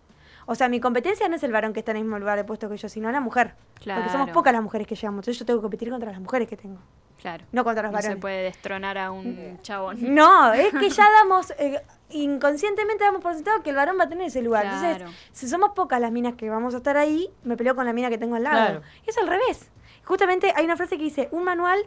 O 0.46 0.54
sea, 0.54 0.68
mi 0.68 0.80
competencia 0.80 1.28
no 1.28 1.36
es 1.36 1.42
el 1.44 1.52
varón 1.52 1.72
que 1.72 1.80
está 1.80 1.92
en 1.92 1.98
el 1.98 2.04
mismo 2.04 2.18
lugar 2.18 2.36
de 2.36 2.44
puesto 2.44 2.68
que 2.68 2.76
yo, 2.76 2.88
sino 2.88 3.10
la 3.12 3.20
mujer. 3.20 3.54
Porque 3.74 4.08
somos 4.10 4.30
pocas 4.30 4.52
las 4.52 4.62
mujeres 4.62 4.86
que 4.86 4.94
llegamos. 4.96 5.18
Entonces 5.18 5.38
yo 5.38 5.46
tengo 5.46 5.60
que 5.60 5.62
competir 5.62 5.90
contra 5.90 6.10
las 6.10 6.20
mujeres 6.20 6.48
que 6.48 6.56
tengo, 6.56 6.78
Claro. 7.20 7.44
no 7.52 7.62
contra 7.62 7.84
los 7.84 7.92
No 7.92 7.98
se 7.98 8.02
varones. 8.08 8.20
puede 8.20 8.42
destronar 8.44 8.98
a 8.98 9.10
un 9.12 9.58
chabón. 9.62 9.98
No, 10.14 10.52
es 10.54 10.72
que 10.72 10.88
ya 10.90 11.06
damos, 11.22 11.52
eh, 11.58 11.80
inconscientemente 12.10 13.04
damos 13.04 13.22
por 13.22 13.34
sentado 13.34 13.62
que 13.62 13.70
el 13.70 13.76
varón 13.76 13.96
va 14.00 14.04
a 14.04 14.08
tener 14.08 14.26
ese 14.26 14.42
lugar. 14.42 14.62
Claro. 14.64 14.86
Entonces, 15.04 15.16
si 15.32 15.48
somos 15.48 15.70
pocas 15.72 16.00
las 16.00 16.10
minas 16.10 16.34
que 16.34 16.48
vamos 16.50 16.74
a 16.74 16.78
estar 16.78 16.96
ahí, 16.96 17.28
me 17.44 17.56
peleo 17.56 17.76
con 17.76 17.84
la 17.86 17.92
mina 17.92 18.08
que 18.08 18.18
tengo 18.18 18.34
al 18.36 18.42
lado. 18.44 18.56
Claro. 18.56 18.82
Es 19.06 19.16
al 19.18 19.28
revés. 19.28 19.70
Justamente 20.04 20.52
hay 20.56 20.64
una 20.64 20.76
frase 20.76 20.96
que 20.96 21.04
dice, 21.04 21.28
un 21.30 21.44
manual 21.44 21.78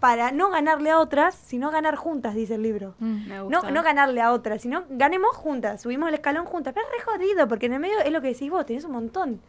para 0.00 0.30
no 0.30 0.50
ganarle 0.50 0.90
a 0.90 0.98
otras, 0.98 1.34
sino 1.34 1.70
ganar 1.70 1.96
juntas, 1.96 2.34
dice 2.34 2.56
el 2.56 2.62
libro. 2.62 2.94
Mm. 2.98 3.28
Me 3.28 3.36
No, 3.36 3.44
gusta. 3.44 3.70
no 3.70 3.82
ganarle 3.82 4.20
a 4.20 4.32
otras, 4.32 4.62
sino 4.62 4.84
ganemos 4.90 5.34
juntas, 5.36 5.80
subimos 5.82 6.08
el 6.08 6.14
escalón 6.14 6.44
juntas. 6.44 6.74
Pero 6.74 6.86
es 6.86 6.92
re 6.92 7.12
jodido, 7.12 7.48
porque 7.48 7.66
en 7.66 7.74
el 7.74 7.80
medio 7.80 7.98
es 8.00 8.12
lo 8.12 8.20
que 8.20 8.28
decís 8.28 8.50
vos, 8.50 8.66
tenés 8.66 8.84
un 8.84 8.92
montón 8.92 9.40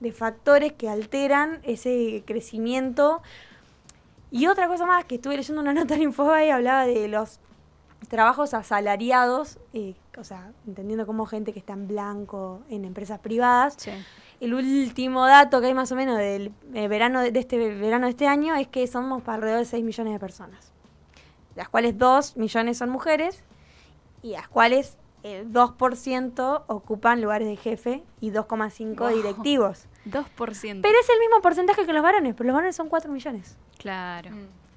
de 0.00 0.12
factores 0.12 0.72
que 0.72 0.88
alteran 0.88 1.60
ese 1.64 2.22
crecimiento. 2.26 3.22
Y 4.30 4.46
otra 4.46 4.66
cosa 4.68 4.86
más, 4.86 5.04
que 5.04 5.16
estuve 5.16 5.36
leyendo 5.36 5.60
una 5.60 5.72
nota 5.74 5.94
en 5.94 6.02
Infobae 6.02 6.46
y 6.46 6.50
hablaba 6.50 6.86
de 6.86 7.08
los 7.08 7.40
trabajos 8.08 8.52
asalariados, 8.54 9.58
eh, 9.72 9.94
o 10.18 10.24
sea, 10.24 10.50
entendiendo 10.66 11.06
como 11.06 11.24
gente 11.26 11.52
que 11.52 11.58
está 11.60 11.72
en 11.72 11.86
blanco 11.88 12.62
en 12.68 12.84
empresas 12.84 13.18
privadas. 13.20 13.74
Sí. 13.78 13.90
El 14.42 14.54
último 14.54 15.24
dato 15.26 15.60
que 15.60 15.68
hay 15.68 15.74
más 15.74 15.92
o 15.92 15.96
menos 15.96 16.18
del 16.18 16.52
eh, 16.74 16.88
verano 16.88 17.20
de, 17.20 17.30
de 17.30 17.38
este 17.40 17.56
verano 17.76 18.06
de 18.06 18.10
este 18.10 18.26
año 18.26 18.54
es 18.56 18.66
que 18.68 18.86
somos 18.88 19.22
para 19.22 19.36
alrededor 19.36 19.60
de 19.60 19.66
6 19.66 19.84
millones 19.84 20.12
de 20.14 20.18
personas. 20.18 20.72
De 21.54 21.60
las 21.60 21.68
cuales 21.68 21.96
2 21.96 22.36
millones 22.36 22.76
son 22.78 22.90
mujeres 22.90 23.44
y 24.22 24.32
las 24.32 24.48
cuales 24.48 24.98
el 25.22 25.52
2% 25.52 26.64
ocupan 26.66 27.20
lugares 27.20 27.46
de 27.46 27.56
jefe 27.56 28.02
y 28.20 28.30
2,5 28.32 28.96
Wow. 28.98 29.08
directivos. 29.16 29.86
2%. 30.06 30.80
Pero 30.82 30.98
es 31.00 31.08
el 31.08 31.20
mismo 31.20 31.40
porcentaje 31.40 31.86
que 31.86 31.92
los 31.92 32.02
varones, 32.02 32.34
pero 32.34 32.48
los 32.48 32.54
varones 32.54 32.74
son 32.74 32.88
4 32.88 33.12
millones. 33.12 33.56
Claro. 33.78 34.30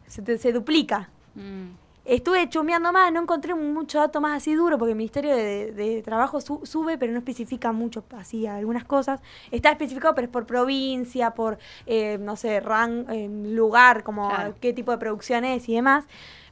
Se, 0.06 0.22
te- 0.22 0.38
se 0.38 0.52
duplica. 0.52 1.10
Mm. 1.34 1.70
Estuve 2.06 2.48
chumbeando 2.50 2.92
más, 2.94 3.12
no 3.12 3.20
encontré 3.22 3.56
mucho 3.56 3.98
dato 3.98 4.22
más 4.22 4.38
así 4.38 4.54
duro, 4.54 4.78
porque 4.78 4.92
el 4.92 4.98
Ministerio 4.98 5.36
de, 5.36 5.72
de 5.72 6.04
Trabajo 6.04 6.40
su- 6.40 6.62
sube, 6.64 7.00
pero 7.00 7.12
no 7.12 7.18
especifica 7.18 7.72
mucho 7.72 8.04
así 8.16 8.46
algunas 8.46 8.84
cosas. 8.86 9.22
Está 9.50 9.72
especificado, 9.72 10.14
pero 10.14 10.26
es 10.26 10.32
por 10.32 10.46
provincia, 10.46 11.32
por, 11.32 11.58
eh, 11.88 12.20
no 12.20 12.36
sé, 12.36 12.60
ran, 12.60 13.08
eh, 13.10 13.28
lugar, 13.28 14.04
como 14.04 14.30
Claro. 14.30 14.56
qué 14.62 14.72
tipo 14.72 14.92
de 14.92 15.00
producción 15.00 15.46
es 15.46 15.68
y 15.68 15.74
demás. 15.74 16.06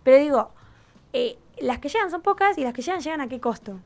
Pero 0.03 0.17
digo, 0.17 0.49
eh, 1.13 1.37
las 1.59 1.77
que 1.77 1.87
llegan 1.89 2.09
son 2.09 2.23
pocas 2.23 2.57
y 2.57 2.63
las 2.63 2.73
que 2.73 2.81
llegan 2.81 3.01
llegan 3.01 3.21
a 3.21 3.27
qué 3.29 3.39
costo. 3.39 3.79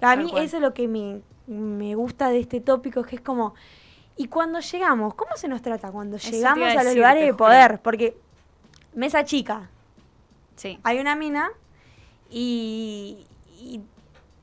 A 0.00 0.16
mí 0.16 0.32
eso 0.36 0.56
es 0.56 0.62
lo 0.62 0.74
que 0.74 0.88
me, 0.88 1.20
me 1.46 1.94
gusta 1.94 2.30
de 2.30 2.40
este 2.40 2.60
tópico, 2.60 3.04
que 3.04 3.14
es 3.14 3.22
como, 3.22 3.54
y 4.16 4.26
cuando 4.26 4.58
llegamos, 4.58 5.14
¿cómo 5.14 5.36
se 5.36 5.46
nos 5.46 5.62
trata 5.62 5.92
cuando 5.92 6.16
llegamos 6.16 6.68
a 6.76 6.80
a 6.80 6.82
los 6.82 6.96
lugares 6.96 7.24
de 7.26 7.34
poder? 7.34 7.78
Porque 7.80 8.16
mesa 8.96 9.24
chica, 9.24 9.70
Sí. 10.56 10.78
hay 10.82 10.98
una 10.98 11.16
mina 11.16 11.50
y, 12.30 13.26
y 13.60 13.80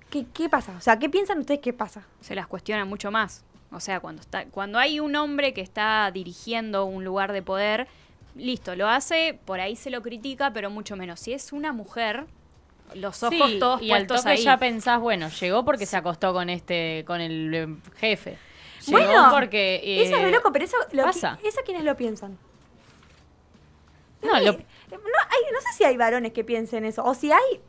¿qué, 0.10 0.26
qué 0.34 0.50
pasa? 0.50 0.74
O 0.78 0.82
sea, 0.82 1.00
¿qué 1.00 1.10
piensan 1.10 1.40
ustedes 1.40 1.60
que 1.62 1.74
pasa? 1.74 2.06
se 2.22 2.36
las 2.36 2.48
cuestiona 2.48 2.86
mucho 2.86 3.12
más. 3.12 3.44
O 3.72 3.80
sea, 3.80 4.00
cuando 4.00 4.22
está, 4.22 4.46
cuando 4.46 4.80
hay 4.80 5.00
un 5.00 5.16
hombre 5.16 5.54
que 5.54 5.62
está 5.62 6.10
dirigiendo 6.12 6.86
un 6.86 7.04
lugar 7.06 7.32
de 7.34 7.42
poder, 7.44 7.88
listo, 8.36 8.76
lo 8.76 8.88
hace, 8.88 9.40
por 9.46 9.60
ahí 9.60 9.76
se 9.76 9.90
lo 9.92 10.02
critica, 10.02 10.52
pero 10.54 10.70
mucho 10.72 10.96
menos. 10.96 11.20
Si 11.20 11.34
es 11.34 11.54
una 11.54 11.72
mujer, 11.72 12.26
los 12.96 13.22
ojos 13.22 13.52
Sí, 13.52 13.60
todos 13.60 13.82
y 13.84 13.92
al 13.92 14.08
toque 14.08 14.30
ahí. 14.30 14.42
ya 14.44 14.58
pensás, 14.58 15.00
bueno, 15.00 15.30
llegó 15.30 15.64
porque 15.66 15.86
se 15.86 15.96
acostó 15.98 16.34
con 16.34 16.50
este, 16.50 17.04
con 17.06 17.22
el 17.22 17.54
eh, 17.54 17.68
jefe. 17.98 18.38
Llegó 18.88 18.98
Bueno, 19.04 19.28
porque 19.32 19.76
eh, 19.84 20.04
eso 20.04 20.16
es 20.16 20.22
re 20.24 20.32
loco, 20.32 20.52
pero 20.52 20.66
eso, 20.66 20.78
lo 20.94 21.04
pasa. 21.04 21.38
qui- 21.40 21.48
eso 21.50 21.62
quienes 21.64 21.84
lo 21.84 21.96
piensan. 21.96 22.38
No, 24.24 24.36
Eh, 24.38 24.46
lo- 24.46 24.58
no, 24.98 25.04
hay, 25.30 25.54
no 25.54 25.62
sé 25.62 25.68
si 25.78 25.84
hay 25.84 25.98
varones 25.98 26.32
que 26.34 26.44
piensen 26.44 26.86
eso, 26.86 27.04
o 27.04 27.14
si 27.14 27.32
hay, 27.32 27.62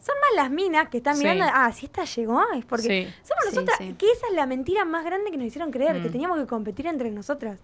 son 0.00 0.14
más 0.20 0.44
las 0.44 0.50
minas 0.50 0.88
que 0.90 0.98
están 0.98 1.16
Sí. 1.16 1.22
mirando, 1.24 1.46
ah, 1.54 1.72
si 1.72 1.86
esta 1.86 2.04
llegó, 2.04 2.42
es 2.54 2.64
porque 2.66 2.82
Sí, 3.06 3.14
somos 3.26 3.44
nosotras, 3.46 3.78
sí. 3.78 3.94
que 3.96 4.10
esa 4.10 4.26
es 4.28 4.34
la 4.34 4.44
mentira 4.44 4.84
más 4.84 5.02
grande 5.02 5.30
que 5.30 5.38
nos 5.38 5.46
hicieron 5.46 5.70
creer, 5.70 6.02
que 6.02 6.08
Mm. 6.08 6.12
teníamos 6.12 6.38
que 6.38 6.46
competir 6.46 6.86
entre 6.86 7.10
nosotras. 7.10 7.58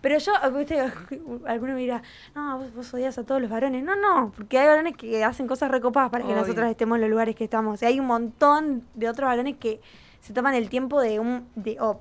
Pero 0.00 0.16
yo, 0.18 0.32
viste, 0.56 0.80
alguno 1.46 1.74
me 1.74 1.80
dirá, 1.80 2.02
no, 2.34 2.58
vos, 2.58 2.74
vos 2.74 2.94
odias 2.94 3.18
a 3.18 3.24
todos 3.24 3.42
los 3.42 3.50
varones. 3.50 3.84
No, 3.84 3.94
no, 3.96 4.32
porque 4.34 4.58
hay 4.58 4.68
varones 4.68 4.96
que 4.96 5.22
hacen 5.22 5.46
cosas 5.46 5.70
recopadas 5.70 6.10
para 6.10 6.26
que 6.26 6.34
nosotras 6.34 6.70
estemos 6.70 6.96
en 6.96 7.02
los 7.02 7.10
lugares 7.10 7.36
que 7.36 7.44
estamos. 7.44 7.82
Y 7.82 7.84
hay 7.84 8.00
un 8.00 8.06
montón 8.06 8.86
de 8.94 9.08
otros 9.10 9.26
varones 9.28 9.56
que 9.58 9.80
se 10.20 10.32
toman 10.32 10.54
el 10.54 10.70
tiempo 10.70 10.98
de 11.00 11.20
un, 11.20 11.46
de, 11.56 11.78
o 11.80 12.00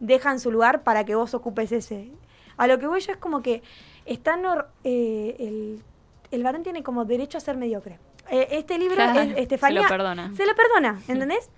dejan 0.00 0.40
su 0.40 0.50
lugar 0.50 0.82
para 0.84 1.04
que 1.04 1.14
vos 1.14 1.34
ocupes 1.34 1.70
ese. 1.72 2.10
A 2.56 2.66
lo 2.66 2.78
que 2.78 2.86
voy 2.86 3.00
yo 3.00 3.12
es 3.12 3.18
como 3.18 3.42
que 3.42 3.62
están 4.06 4.44
or- 4.46 4.68
eh, 4.84 5.36
el, 5.38 5.82
el 6.30 6.42
varón 6.42 6.62
tiene 6.62 6.82
como 6.82 7.04
derecho 7.04 7.38
a 7.38 7.40
ser 7.40 7.56
mediocre. 7.56 7.98
Eh, 8.30 8.48
este 8.52 8.78
libro, 8.78 8.94
Claro, 8.96 9.20
es- 9.20 9.36
Estefanía, 9.36 9.80
se 9.80 9.84
lo 9.84 9.88
perdona. 9.88 10.32
Se 10.36 10.46
lo 10.46 10.54
perdona, 10.54 11.00
¿entendés? 11.08 11.50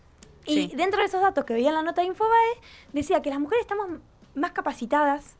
Y 0.47 0.75
dentro 0.77 1.01
de 1.01 1.07
esos 1.07 1.21
datos 1.23 1.45
que 1.45 1.55
veía 1.55 1.69
en 1.71 1.75
la 1.75 1.83
nota 1.83 2.03
de 2.03 2.09
Infobae, 2.09 2.31
decía 2.93 3.23
que 3.23 3.31
las 3.31 3.41
mujeres 3.41 3.63
estamos 3.63 3.87
más 4.35 4.53
capacitadas, 4.53 5.37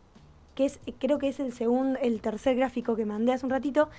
que 0.55 0.65
es 0.67 0.79
creo 0.99 1.19
que 1.19 1.29
es 1.29 1.41
el 1.41 1.53
segundo, 1.53 1.99
el 2.01 2.21
tercer 2.21 2.57
gráfico 2.57 2.97
que 2.97 3.05
mandé 3.05 3.33
hace 3.33 3.45
un 3.45 3.51
ratito, 3.51 3.91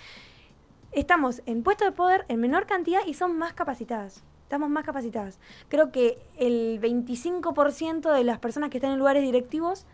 estamos 0.91 1.41
en 1.45 1.63
puestos 1.63 1.88
de 1.88 1.91
poder 1.91 2.25
en 2.27 2.39
menor 2.39 2.65
cantidad 2.65 3.01
y 3.05 3.13
son 3.13 3.38
más 3.38 3.53
capacitadas. 3.53 4.24
Estamos 4.43 4.69
más 4.69 4.85
capacitadas. 4.85 5.39
Creo 5.69 5.91
que 5.91 6.17
el 6.38 6.79
25% 6.79 8.13
de 8.13 8.24
las 8.24 8.39
personas 8.39 8.69
que 8.69 8.77
están 8.77 8.91
en 8.91 9.00
lugares 9.00 9.24
directivos 9.24 9.85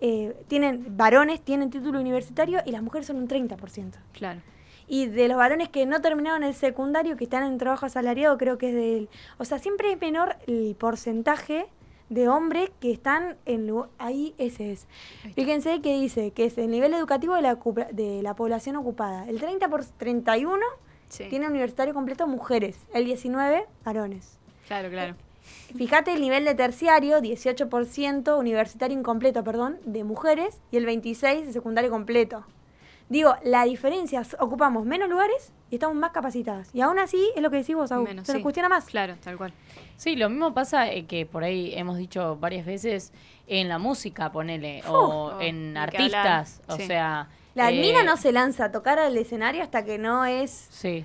eh, 0.00 0.34
tienen, 0.48 0.96
varones 0.96 1.40
tienen 1.40 1.70
título 1.70 2.00
universitario 2.00 2.60
y 2.64 2.70
las 2.72 2.82
mujeres 2.82 3.06
son 3.06 3.16
un 3.16 3.28
30%. 3.28 3.92
Claro. 4.12 4.40
Y 4.88 5.06
de 5.06 5.28
los 5.28 5.36
varones 5.36 5.68
que 5.68 5.86
no 5.86 6.00
terminaron 6.00 6.42
el 6.42 6.54
secundario, 6.54 7.16
que 7.16 7.24
están 7.24 7.44
en 7.44 7.58
trabajo 7.58 7.86
asalariado, 7.86 8.36
creo 8.38 8.58
que 8.58 8.70
es 8.70 8.74
del... 8.74 9.08
O 9.38 9.44
sea, 9.44 9.58
siempre 9.58 9.92
es 9.92 10.00
menor 10.00 10.36
el 10.46 10.74
porcentaje 10.76 11.66
de 12.08 12.28
hombres 12.28 12.70
que 12.80 12.90
están 12.90 13.36
en... 13.46 13.72
Ahí 13.98 14.34
ese 14.38 14.72
es. 14.72 14.88
Fíjense 15.36 15.80
que 15.80 16.00
dice 16.00 16.32
que 16.32 16.46
es 16.46 16.58
el 16.58 16.70
nivel 16.70 16.92
educativo 16.94 17.36
de 17.36 17.42
la, 17.42 17.58
de 17.92 18.22
la 18.22 18.34
población 18.34 18.74
ocupada. 18.76 19.28
El 19.28 19.38
30 19.38 19.68
por 19.68 19.84
31 19.84 20.58
Sí. 21.08 21.24
tiene 21.28 21.48
universitario 21.48 21.92
completo 21.92 22.28
mujeres, 22.28 22.86
el 22.94 23.04
19 23.04 23.66
varones. 23.84 24.38
Claro, 24.68 24.88
claro. 24.90 25.16
Fíjate 25.76 26.12
el 26.12 26.20
nivel 26.20 26.44
de 26.44 26.54
terciario, 26.54 27.20
18% 27.20 28.38
universitario 28.38 28.98
incompleto, 28.98 29.44
perdón, 29.44 29.78
de 29.84 30.04
mujeres 30.04 30.60
y 30.70 30.76
el 30.76 30.86
26 30.86 31.46
de 31.46 31.52
secundario 31.52 31.90
completo. 31.90 32.44
Digo, 33.08 33.34
la 33.44 33.64
diferencia, 33.64 34.20
es- 34.20 34.36
ocupamos 34.38 34.84
menos 34.84 35.08
lugares 35.08 35.52
y 35.70 35.76
estamos 35.76 35.96
más 35.96 36.12
capacitadas. 36.12 36.68
Y 36.72 36.80
aún 36.80 36.98
así, 37.00 37.30
es 37.34 37.42
lo 37.42 37.50
que 37.50 37.56
decís 37.58 37.74
vos, 37.74 37.90
Menos, 37.90 38.26
se 38.26 38.34
nos 38.34 38.42
cuestiona 38.42 38.68
más. 38.68 38.84
Claro, 38.84 39.16
tal 39.22 39.36
cual. 39.36 39.52
Sí, 39.96 40.14
lo 40.16 40.28
mismo 40.30 40.54
pasa 40.54 40.88
eh, 40.92 41.06
que 41.06 41.26
por 41.26 41.42
ahí 41.42 41.72
hemos 41.74 41.96
dicho 41.98 42.36
varias 42.36 42.64
veces 42.64 43.12
en 43.48 43.68
la 43.68 43.78
música, 43.78 44.30
ponele, 44.30 44.82
o 44.88 45.32
Oh, 45.36 45.40
en 45.40 45.76
artistas, 45.76 46.62
o 46.68 46.76
sí. 46.76 46.86
sea... 46.86 47.28
La 47.54 47.70
eh, 47.72 47.80
mina 47.80 48.04
no 48.04 48.16
se 48.16 48.30
lanza 48.30 48.66
a 48.66 48.72
tocar 48.72 49.00
al 49.00 49.16
escenario 49.16 49.62
hasta 49.64 49.84
que 49.84 49.98
no 49.98 50.24
es 50.24 50.68
Sí, 50.70 51.04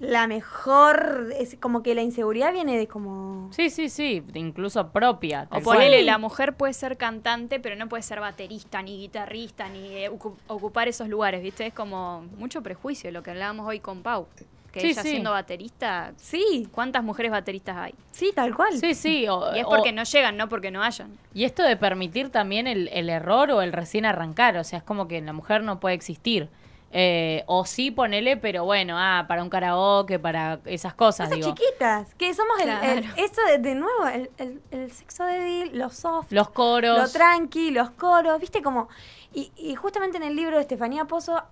la 0.00 0.26
mejor, 0.28 1.32
es 1.36 1.56
como 1.60 1.82
que 1.82 1.94
la 1.94 2.02
inseguridad 2.02 2.52
viene 2.52 2.76
de 2.76 2.86
como... 2.86 3.48
sí, 3.52 3.68
sí, 3.70 3.88
sí, 3.88 4.22
incluso 4.34 4.90
propia. 4.90 5.48
O 5.50 5.60
ponele, 5.60 6.02
la 6.02 6.18
mujer 6.18 6.54
puede 6.54 6.72
ser 6.72 6.96
cantante, 6.96 7.58
pero 7.60 7.74
no 7.76 7.88
puede 7.88 8.02
ser 8.02 8.20
baterista, 8.20 8.80
ni 8.82 8.98
guitarrista, 8.98 9.68
ni 9.68 9.96
eh, 9.96 10.10
ocu- 10.10 10.36
ocupar 10.46 10.86
esos 10.88 11.08
lugares, 11.08 11.42
¿viste? 11.42 11.66
Es 11.66 11.74
como 11.74 12.22
mucho 12.36 12.62
prejuicio 12.62 13.10
lo 13.10 13.22
que 13.22 13.30
hablábamos 13.30 13.66
hoy 13.66 13.80
con 13.80 14.02
Pau. 14.02 14.26
Que 14.70 14.80
Sí, 14.80 14.88
ella 14.88 15.02
sí. 15.02 15.08
siendo 15.08 15.30
baterista, 15.30 16.12
Sí, 16.16 16.68
¿cuántas 16.70 17.02
mujeres 17.02 17.32
bateristas 17.32 17.76
hay? 17.78 17.94
sí, 18.12 18.32
tal 18.34 18.54
cual. 18.54 18.74
Sí, 18.78 18.92
sí, 18.94 19.26
o- 19.26 19.56
Y 19.56 19.60
es 19.60 19.64
o- 19.64 19.70
porque 19.70 19.92
no 19.92 20.04
llegan, 20.04 20.36
no 20.36 20.48
porque 20.50 20.70
no 20.70 20.82
hayan. 20.82 21.10
Y 21.32 21.44
esto 21.44 21.62
de 21.62 21.76
permitir 21.76 22.28
también 22.28 22.66
el, 22.66 22.88
el 22.92 23.08
error 23.08 23.50
o 23.50 23.62
el 23.62 23.72
recién 23.72 24.04
arrancar, 24.04 24.58
o 24.58 24.64
sea, 24.64 24.78
es 24.80 24.84
como 24.84 25.08
que 25.08 25.20
la 25.22 25.32
mujer 25.32 25.62
no 25.64 25.80
puede 25.80 25.94
existir. 25.94 26.50
Eh, 26.90 27.44
o 27.46 27.66
sí, 27.66 27.90
ponele, 27.90 28.38
pero 28.38 28.64
bueno, 28.64 28.94
ah, 28.96 29.26
para 29.28 29.42
un 29.42 29.50
karaoke, 29.50 30.18
para 30.18 30.60
esas 30.64 30.94
cosas, 30.94 31.28
digo. 31.28 31.54
chiquitas, 31.54 32.14
que 32.14 32.32
somos 32.32 32.58
el, 32.60 33.04
eso 33.16 33.42
de, 33.46 33.58
de 33.58 33.74
nuevo, 33.74 34.06
el, 34.06 34.30
el- 34.38 34.62
el 34.70 34.90
sexo 34.90 35.24
débil, 35.26 35.76
los 35.78 35.94
soft, 35.94 36.32
Los 36.32 36.48
coros. 36.50 36.98
lo 36.98 37.08
tranqui, 37.10 37.70
los 37.72 37.90
coros, 37.90 38.40
viste 38.40 38.62
como... 38.62 38.88
Y, 39.34 39.52
y 39.56 39.74
justamente 39.74 40.16
en 40.16 40.22
el 40.22 40.34
libro 40.34 40.56
de 40.56 40.62
Estefanía 40.62 41.04
Pozo, 41.04 41.42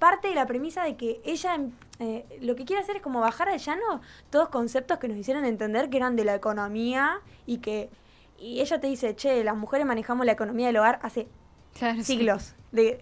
parte 0.00 0.26
de 0.28 0.34
la 0.34 0.46
premisa 0.46 0.82
de 0.82 0.96
que 0.96 1.20
ella 1.24 1.56
eh, 2.00 2.26
lo 2.40 2.56
que 2.56 2.64
quiere 2.64 2.82
hacer 2.82 2.96
es 2.96 3.02
como 3.02 3.20
bajar 3.20 3.48
al 3.48 3.60
llano 3.60 4.00
todos 4.30 4.48
conceptos 4.48 4.98
que 4.98 5.06
nos 5.06 5.16
hicieron 5.16 5.44
entender 5.44 5.88
que 5.88 5.98
eran 5.98 6.16
de 6.16 6.24
la 6.24 6.34
economía 6.34 7.20
y 7.46 7.58
que... 7.58 7.88
Y 8.36 8.60
ella 8.60 8.80
te 8.80 8.88
dice, 8.88 9.14
che, 9.14 9.44
las 9.44 9.54
mujeres 9.56 9.86
manejamos 9.86 10.26
la 10.26 10.32
economía 10.32 10.66
del 10.66 10.76
hogar 10.78 10.98
hace 11.02 11.28
Claro, 11.78 12.02
siglos. 12.02 12.56
De, 12.72 13.00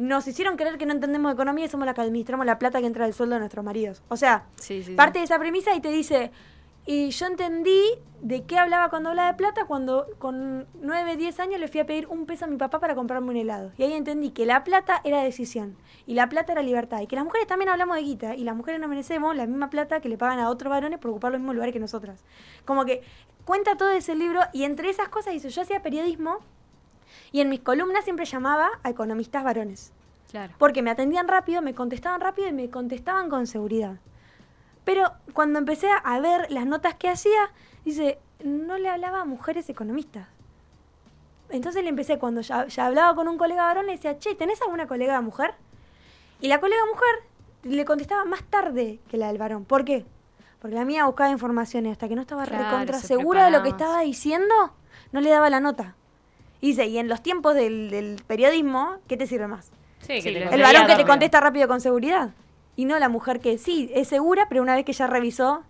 nos 0.00 0.26
hicieron 0.26 0.56
creer 0.56 0.78
que 0.78 0.86
no 0.86 0.92
entendemos 0.92 1.32
economía 1.32 1.66
y 1.66 1.68
somos 1.68 1.86
las 1.86 1.94
que 1.94 2.00
administramos 2.00 2.46
la 2.46 2.58
plata 2.58 2.80
que 2.80 2.86
entra 2.86 3.04
del 3.04 3.14
sueldo 3.14 3.34
de 3.34 3.40
nuestros 3.40 3.64
maridos. 3.64 4.02
O 4.08 4.16
sea, 4.16 4.44
Sí, 4.56 4.82
sí, 4.82 4.90
sí. 4.90 4.94
parte 4.94 5.18
de 5.18 5.24
esa 5.26 5.38
premisa 5.38 5.74
y 5.74 5.80
te 5.80 5.90
dice, 5.90 6.30
y 6.86 7.10
yo 7.10 7.26
entendí 7.26 7.80
de 8.22 8.44
qué 8.44 8.58
hablaba 8.58 8.88
cuando 8.88 9.10
hablaba 9.10 9.28
de 9.32 9.36
plata 9.36 9.64
cuando 9.66 10.06
con 10.18 10.66
9, 10.80 11.16
10 11.16 11.40
años 11.40 11.60
le 11.60 11.68
fui 11.68 11.80
a 11.80 11.86
pedir 11.86 12.06
un 12.08 12.26
peso 12.26 12.46
a 12.46 12.48
mi 12.48 12.56
papá 12.56 12.80
para 12.80 12.94
comprarme 12.94 13.30
un 13.30 13.36
helado. 13.36 13.72
Y 13.76 13.82
ahí 13.82 13.92
entendí 13.92 14.30
que 14.30 14.46
la 14.46 14.64
plata 14.64 15.00
era 15.04 15.22
decisión 15.22 15.76
y 16.06 16.14
la 16.14 16.28
plata 16.28 16.52
era 16.52 16.62
libertad. 16.62 17.00
Y 17.00 17.06
que 17.06 17.16
las 17.16 17.24
mujeres 17.24 17.46
también 17.46 17.68
hablamos 17.68 17.96
de 17.96 18.02
guita 18.02 18.34
y 18.34 18.44
las 18.44 18.56
mujeres 18.56 18.80
no 18.80 18.88
merecemos 18.88 19.36
la 19.36 19.46
misma 19.46 19.70
plata 19.70 20.00
que 20.00 20.08
le 20.08 20.16
pagan 20.18 20.38
a 20.38 20.48
otros 20.48 20.70
varones 20.70 20.98
por 20.98 21.10
ocupar 21.10 21.32
los 21.32 21.40
mismos 21.40 21.54
lugares 21.54 21.72
que 21.74 21.80
nosotras. 21.80 22.24
Como 22.64 22.84
que 22.86 23.02
cuenta 23.44 23.76
todo 23.76 23.90
ese 23.90 24.14
libro 24.14 24.40
y 24.52 24.64
entre 24.64 24.88
esas 24.90 25.08
cosas 25.08 25.32
dice, 25.34 25.50
yo 25.50 25.62
hacía 25.62 25.82
periodismo 25.82 26.38
y 27.32 27.40
en 27.40 27.48
mis 27.48 27.60
columnas 27.60 28.04
siempre 28.04 28.24
llamaba 28.24 28.70
a 28.82 28.90
economistas 28.90 29.44
varones. 29.44 29.92
Claro. 30.30 30.54
Porque 30.58 30.82
me 30.82 30.90
atendían 30.90 31.28
rápido, 31.28 31.62
me 31.62 31.74
contestaban 31.74 32.20
rápido 32.20 32.48
y 32.48 32.52
me 32.52 32.70
contestaban 32.70 33.28
con 33.28 33.46
seguridad. 33.46 33.96
Pero 34.84 35.12
cuando 35.32 35.58
empecé 35.58 35.88
a 36.02 36.20
ver 36.20 36.50
las 36.50 36.66
notas 36.66 36.94
que 36.94 37.08
hacía, 37.08 37.52
dice, 37.84 38.18
no 38.42 38.78
le 38.78 38.88
hablaba 38.88 39.20
a 39.20 39.24
mujeres 39.24 39.68
economistas. 39.68 40.28
Entonces 41.50 41.82
le 41.82 41.88
empecé, 41.88 42.18
cuando 42.18 42.40
ya, 42.40 42.66
ya 42.66 42.86
hablaba 42.86 43.14
con 43.14 43.28
un 43.28 43.36
colega 43.36 43.64
varón, 43.64 43.86
le 43.86 43.92
decía, 43.92 44.18
che, 44.18 44.34
¿tenés 44.34 44.62
alguna 44.62 44.86
colega 44.86 45.20
mujer? 45.20 45.54
Y 46.40 46.48
la 46.48 46.60
colega 46.60 46.80
mujer 46.86 47.74
le 47.74 47.84
contestaba 47.84 48.24
más 48.24 48.44
tarde 48.44 49.00
que 49.08 49.16
la 49.16 49.28
del 49.28 49.38
varón. 49.38 49.64
¿Por 49.64 49.84
qué? 49.84 50.06
Porque 50.60 50.76
la 50.76 50.84
mía 50.84 51.06
buscaba 51.06 51.30
informaciones 51.30 51.92
hasta 51.92 52.08
que 52.08 52.14
no 52.14 52.22
estaba 52.22 52.44
Claro, 52.44 52.64
recontra 52.64 52.98
se 52.98 53.08
segura 53.08 53.46
de 53.46 53.50
lo 53.50 53.62
que 53.62 53.70
estaba 53.70 54.00
diciendo, 54.00 54.54
no 55.12 55.20
le 55.20 55.30
daba 55.30 55.50
la 55.50 55.60
nota. 55.60 55.96
Y 56.60 56.68
dice, 56.68 56.86
y 56.86 56.98
en 56.98 57.08
los 57.08 57.22
tiempos 57.22 57.54
del, 57.54 57.90
del 57.90 58.16
periodismo, 58.26 58.96
¿qué 59.08 59.16
te 59.16 59.26
sirve 59.26 59.46
más? 59.48 59.70
Sí, 60.00 60.14
que 60.14 60.22
Sí, 60.22 60.32
te 60.32 60.54
el 60.54 60.62
varón 60.62 60.86
que 60.86 60.96
te 60.96 61.04
contesta 61.06 61.40
rápido 61.40 61.68
con 61.68 61.80
seguridad. 61.80 62.30
Y 62.76 62.84
no 62.84 62.98
la 62.98 63.08
mujer 63.08 63.40
que 63.40 63.58
sí, 63.58 63.90
es 63.94 64.08
segura, 64.08 64.46
pero 64.48 64.62
una 64.62 64.74
vez 64.74 64.84
que 64.84 64.92
ya 64.92 65.06
revisó 65.06 65.62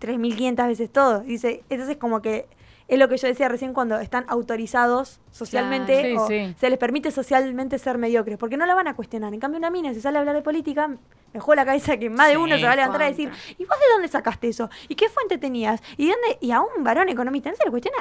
3.500 0.00 0.66
veces 0.66 0.90
todo. 0.92 1.20
Dice, 1.20 1.62
entonces 1.70 1.96
como 1.96 2.20
que 2.22 2.46
es 2.88 2.98
lo 2.98 3.08
que 3.08 3.16
yo 3.18 3.28
decía 3.28 3.48
recién 3.48 3.74
cuando 3.74 3.98
están 3.98 4.24
autorizados 4.28 5.20
socialmente 5.30 6.00
Claro. 6.12 6.24
o 6.24 6.28
Sí, 6.28 6.46
sí. 6.46 6.54
se 6.58 6.70
les 6.70 6.78
permite 6.78 7.10
socialmente 7.10 7.78
ser 7.78 7.98
mediocres, 7.98 8.38
porque 8.38 8.56
no 8.56 8.64
la 8.66 8.74
van 8.74 8.88
a 8.88 8.94
cuestionar. 8.94 9.34
En 9.34 9.40
cambio 9.40 9.58
una 9.58 9.70
mina, 9.70 9.92
si 9.92 10.00
sale 10.00 10.16
a 10.16 10.20
hablar 10.20 10.34
de 10.34 10.42
política, 10.42 10.88
me 10.88 11.40
juego 11.40 11.54
la 11.56 11.66
cabeza 11.66 11.96
que 11.98 12.08
más 12.08 12.28
de 12.28 12.34
Sí, 12.34 12.40
uno 12.40 12.56
se 12.56 12.64
va 12.64 12.72
a 12.72 12.76
levantar 12.76 13.02
a 13.02 13.06
decir. 13.06 13.30
¿y 13.58 13.64
vos 13.64 13.76
de 13.78 13.92
dónde 13.92 14.08
sacaste 14.08 14.48
eso? 14.48 14.70
¿Y 14.88 14.94
qué 14.94 15.08
fuente 15.10 15.36
tenías? 15.36 15.82
¿Y 15.98 16.06
dónde? 16.08 16.38
Y 16.40 16.50
a 16.52 16.60
un 16.62 16.82
varón 16.82 17.08
economista 17.10 17.50
no 17.50 17.56
se 17.56 17.64
le 17.64 17.70
cuestiona 17.70 17.98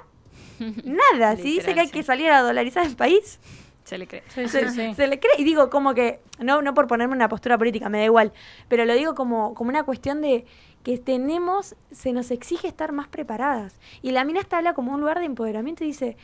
nada. 0.84 1.36
Si 1.36 1.44
dice 1.44 1.74
que 1.74 1.80
hay 1.82 1.88
sí. 1.88 1.94
que 1.94 2.04
salir 2.04 2.30
a 2.32 2.42
dolarizar 2.42 2.86
el 2.86 2.96
país, 2.96 3.40
Se 3.84 3.98
le 3.98 4.06
cree. 4.08 4.24
Sí, 4.34 4.48
se, 4.50 4.70
sí. 4.70 4.94
se 4.96 5.08
le 5.08 5.20
cree 5.20 5.34
y 5.38 5.44
digo 5.44 5.70
como 5.70 5.94
que 5.94 6.20
no 6.40 6.62
no 6.62 6.74
por 6.74 6.88
ponerme 6.88 7.16
una 7.16 7.30
postura 7.30 7.58
política 7.58 7.88
me 7.90 8.00
da 8.00 8.04
igual 8.06 8.34
pero 8.68 8.84
lo 8.86 8.94
digo 8.94 9.16
como 9.16 9.54
como 9.54 9.70
una 9.70 9.84
cuestión 9.84 10.22
de 10.22 10.46
que 10.84 10.98
tenemos 10.98 11.76
se 11.92 12.12
nos 12.12 12.30
exige 12.32 12.68
estar 12.68 12.92
más 12.92 13.08
preparadas 13.08 13.80
y 14.02 14.12
la 14.12 14.26
mina 14.26 14.40
está 14.42 14.58
habla 14.58 14.74
como 14.74 14.92
un 14.94 15.00
lugar 15.00 15.20
de 15.20 15.26
empoderamiento 15.26 15.84
y 15.84 15.88
dice 15.88 16.18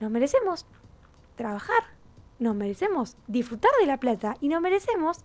nos 0.00 0.10
merecemos 0.10 0.64
trabajar 1.36 1.82
nos 2.38 2.54
merecemos 2.54 3.16
disfrutar 3.26 3.70
de 3.80 3.86
la 3.86 3.98
plata 3.98 4.36
y 4.40 4.48
nos 4.48 4.60
merecemos 4.62 5.18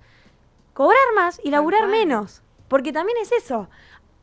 cobrar 0.74 1.00
más 1.16 1.40
y 1.44 1.50
laburar 1.52 1.88
menos 1.88 2.42
porque 2.68 2.92
también 2.92 3.18
es 3.22 3.32
eso 3.32 3.70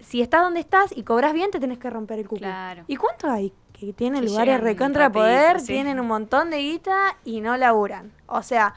si 0.00 0.21
estás 0.21 0.43
donde 0.43 0.61
estás 0.61 0.95
y 0.97 1.03
cobras 1.03 1.33
bien 1.33 1.50
te 1.50 1.59
tenés 1.61 1.79
que 1.79 1.88
romper 1.91 2.19
el 2.19 2.29
cuco 2.29 2.41
Claro. 2.41 2.85
y 2.87 2.97
cuánto 2.97 3.31
hay 3.31 3.53
que 3.87 3.93
tienen 3.93 4.23
Que 4.23 4.29
lugares 4.29 4.61
recontra 4.61 5.11
poder 5.11 5.61
sí. 5.61 5.67
tienen 5.69 6.00
un 6.00 6.07
montón 6.07 6.50
de 6.50 6.59
guita 6.59 7.17
y 7.25 7.41
no 7.41 7.57
laburan. 7.57 8.12
O 8.26 8.43
sea, 8.43 8.75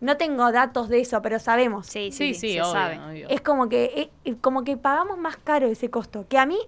no 0.00 0.16
tengo 0.16 0.50
datos 0.52 0.88
de 0.88 1.00
eso, 1.00 1.22
pero 1.22 1.38
sabemos. 1.38 1.86
Sí, 1.86 2.10
Sí, 2.12 2.34
sí, 2.34 2.40
sí, 2.40 2.52
se 2.54 2.62
obvio, 2.62 2.72
sabe. 2.72 2.98
obvio. 3.00 3.28
Es 3.28 3.40
como 3.40 3.68
que 3.68 4.10
eh, 4.24 4.34
como 4.40 4.64
que 4.64 4.76
pagamos 4.76 5.18
más 5.18 5.36
caro 5.36 5.66
ese 5.68 5.90
costo. 5.90 6.26
Que 6.28 6.38
a 6.38 6.46
mí, 6.46 6.58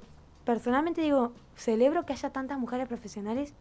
personalmente 0.45 1.01
digo, 1.01 1.33
celebro 1.57 2.05
que 2.07 2.13
haya 2.13 2.31
tantas 2.31 2.59
mujeres 2.59 2.87
profesionales 2.89 3.53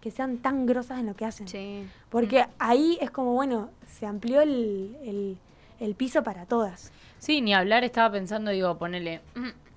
que 0.00 0.10
sean 0.10 0.38
tan 0.38 0.66
grosas 0.66 0.98
en 1.00 1.06
lo 1.06 1.14
que 1.14 1.24
hacen. 1.24 1.48
Sí. 1.48 1.86
Porque 2.10 2.46
ahí 2.58 2.98
es 3.00 3.10
como, 3.10 3.32
bueno, 3.34 3.70
se 3.86 4.04
amplió 4.06 4.40
el, 4.40 4.96
el- 5.04 5.38
el 5.80 5.94
piso 5.94 6.22
para 6.22 6.44
todas. 6.46 6.92
Sí, 7.18 7.40
ni 7.40 7.54
hablar, 7.54 7.84
estaba 7.84 8.10
pensando, 8.12 8.50
digo, 8.50 8.76
ponele, 8.78 9.20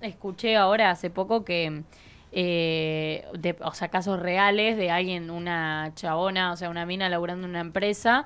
escuché 0.00 0.56
ahora 0.56 0.90
hace 0.90 1.10
poco 1.10 1.44
que, 1.44 1.82
eh, 2.32 3.24
de, 3.34 3.56
o 3.60 3.72
sea, 3.72 3.88
casos 3.88 4.20
reales 4.20 4.76
de 4.76 4.90
alguien, 4.90 5.30
una 5.30 5.92
chabona, 5.94 6.52
o 6.52 6.56
sea, 6.56 6.70
una 6.70 6.86
mina 6.86 7.08
laburando 7.08 7.44
en 7.46 7.50
una 7.50 7.60
empresa, 7.60 8.24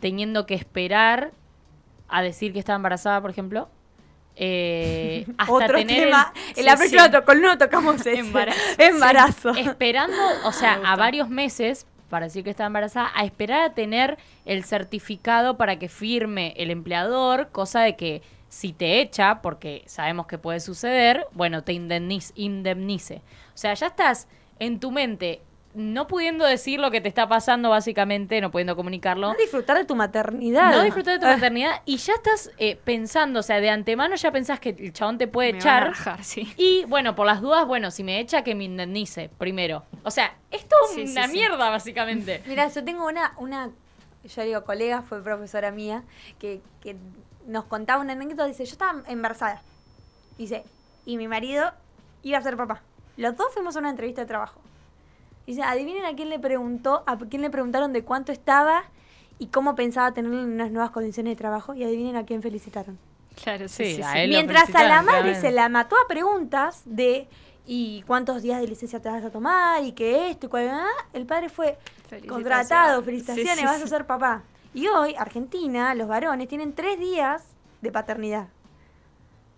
teniendo 0.00 0.46
que 0.46 0.54
esperar 0.54 1.32
a 2.08 2.22
decir 2.22 2.52
que 2.52 2.58
estaba 2.58 2.76
embarazada, 2.76 3.20
por 3.20 3.30
ejemplo. 3.30 3.68
eh, 4.36 5.26
hasta 5.38 5.52
Otro 5.52 5.78
tener 5.78 5.98
el- 5.98 6.04
tema. 6.06 6.32
sí, 6.54 6.60
en 6.60 6.66
la 6.66 6.76
próxima 6.76 7.06
sí. 7.06 7.12
columna 7.24 7.56
tocamos 7.58 8.00
ese. 8.00 8.18
Embarazo. 8.18 8.58
Embarazo. 8.78 9.50
esperando, 9.54 10.16
o 10.44 10.52
sea, 10.52 10.80
a 10.84 10.96
varios 10.96 11.28
meses 11.28 11.86
para 12.10 12.26
decir 12.26 12.44
que 12.44 12.50
está 12.50 12.66
embarazada, 12.66 13.10
a 13.14 13.24
esperar 13.24 13.60
a 13.62 13.74
tener 13.74 14.18
el 14.44 14.64
certificado 14.64 15.56
para 15.56 15.78
que 15.78 15.88
firme 15.88 16.54
el 16.58 16.70
empleador, 16.70 17.48
cosa 17.50 17.80
de 17.80 17.96
que 17.96 18.22
si 18.54 18.72
te 18.72 19.00
echa, 19.00 19.42
porque 19.42 19.82
sabemos 19.86 20.26
que 20.28 20.38
puede 20.38 20.60
suceder, 20.60 21.26
bueno, 21.32 21.64
te 21.64 21.72
indemniz- 21.72 22.30
indemnice. 22.36 23.16
O 23.54 23.58
sea, 23.58 23.74
ya 23.74 23.88
estás 23.88 24.28
en 24.60 24.78
tu 24.78 24.92
mente 24.92 25.40
no 25.74 26.06
pudiendo 26.06 26.44
decir 26.44 26.78
lo 26.78 26.92
que 26.92 27.00
te 27.00 27.08
está 27.08 27.26
pasando, 27.26 27.68
básicamente, 27.70 28.40
no 28.40 28.52
pudiendo 28.52 28.76
comunicarlo. 28.76 29.32
No 29.32 29.34
disfrutar 29.36 29.76
de 29.76 29.84
tu 29.84 29.96
maternidad. 29.96 30.70
No 30.70 30.84
disfrutar 30.84 31.14
de 31.14 31.18
tu 31.18 31.26
maternidad 31.26 31.82
y 31.84 31.96
ya 31.96 32.12
estás 32.14 32.52
eh, 32.58 32.76
pensando, 32.84 33.40
o 33.40 33.42
sea, 33.42 33.58
de 33.60 33.70
antemano 33.70 34.14
ya 34.14 34.30
pensás 34.30 34.60
que 34.60 34.68
el 34.68 34.92
chabón 34.92 35.18
te 35.18 35.26
puede 35.26 35.52
Me 35.52 35.58
van 35.58 35.66
a 35.66 35.70
echar. 35.78 35.88
rajar, 35.88 36.22
sí. 36.22 36.46
Y 36.56 36.84
bueno, 36.84 37.16
por 37.16 37.26
las 37.26 37.40
dudas, 37.40 37.66
bueno, 37.66 37.90
si 37.90 38.04
me 38.04 38.20
echa, 38.20 38.44
que 38.44 38.54
me 38.54 38.62
indemnice 38.62 39.30
primero. 39.36 39.82
O 40.04 40.12
sea, 40.12 40.36
es 40.52 40.64
todo 40.68 40.78
Sí, 40.94 41.08
sí, 41.08 41.12
una 41.12 41.26
sí. 41.26 41.32
mierda, 41.32 41.70
básicamente. 41.70 42.40
Mira, 42.46 42.68
yo 42.68 42.84
tengo 42.84 43.08
una, 43.08 43.34
una, 43.38 43.70
yo 44.32 44.42
digo 44.44 44.62
colega, 44.62 45.02
fue 45.02 45.24
profesora 45.24 45.72
mía, 45.72 46.04
que, 46.38 46.60
que 46.80 46.94
nos 47.46 47.64
contaba 47.64 48.02
una 48.02 48.12
anécdota, 48.14 48.46
dice, 48.46 48.64
yo 48.64 48.72
estaba 48.72 49.02
embarazada. 49.06 49.62
Dice, 50.38 50.64
y 51.06 51.16
mi 51.16 51.28
marido 51.28 51.70
iba 52.22 52.38
a 52.38 52.42
ser 52.42 52.56
papá. 52.56 52.82
Los 53.16 53.36
dos 53.36 53.52
fuimos 53.52 53.76
a 53.76 53.78
una 53.80 53.90
entrevista 53.90 54.22
de 54.22 54.26
trabajo. 54.26 54.60
Dice, 55.46 55.62
adivinen 55.62 56.04
a 56.06 56.14
quién 56.14 56.30
le 56.30 56.38
preguntó, 56.38 57.02
a 57.06 57.18
quién 57.18 57.42
le 57.42 57.50
preguntaron 57.50 57.92
de 57.92 58.02
cuánto 58.02 58.32
estaba 58.32 58.84
y 59.38 59.48
cómo 59.48 59.74
pensaba 59.74 60.12
tener 60.12 60.30
unas 60.30 60.70
nuevas 60.70 60.90
condiciones 60.90 61.32
de 61.32 61.36
trabajo, 61.36 61.74
y 61.74 61.84
adivinen 61.84 62.16
a 62.16 62.24
quién 62.24 62.40
felicitaron. 62.40 62.98
Claro, 63.42 63.68
sí, 63.68 63.84
Sí, 63.84 63.94
sí, 63.96 64.02
a 64.02 64.12
sí. 64.12 64.18
él 64.20 64.30
lo 64.30 64.34
Mientras 64.36 64.74
a 64.74 64.84
la 64.84 65.02
madre 65.02 65.34
se 65.40 65.50
la 65.50 65.68
mató 65.68 65.96
a 65.96 66.06
preguntas 66.08 66.82
de 66.84 67.28
y 67.66 68.02
cuántos 68.06 68.42
días 68.42 68.60
de 68.60 68.68
licencia 68.68 69.00
te 69.00 69.08
vas 69.08 69.24
a 69.24 69.30
tomar 69.30 69.82
y 69.82 69.92
qué 69.92 70.30
esto 70.30 70.46
y 70.46 70.48
cuál 70.48 70.68
ah, 70.68 70.86
el 71.12 71.26
padre 71.26 71.48
fue 71.48 71.76
Felicitaciones. 72.08 72.30
contratado, 72.30 73.00
Sí, 73.00 73.04
felicitaciones, 73.06 73.58
sí, 73.58 73.64
vas 73.64 73.76
sí. 73.78 73.82
a 73.82 73.86
ser 73.88 74.06
papá. 74.06 74.42
Y 74.74 74.88
hoy, 74.88 75.14
Argentina, 75.16 75.94
los 75.94 76.08
varones 76.08 76.48
tienen 76.48 76.74
tres 76.74 76.98
días 76.98 77.54
de 77.80 77.92
paternidad. 77.92 78.48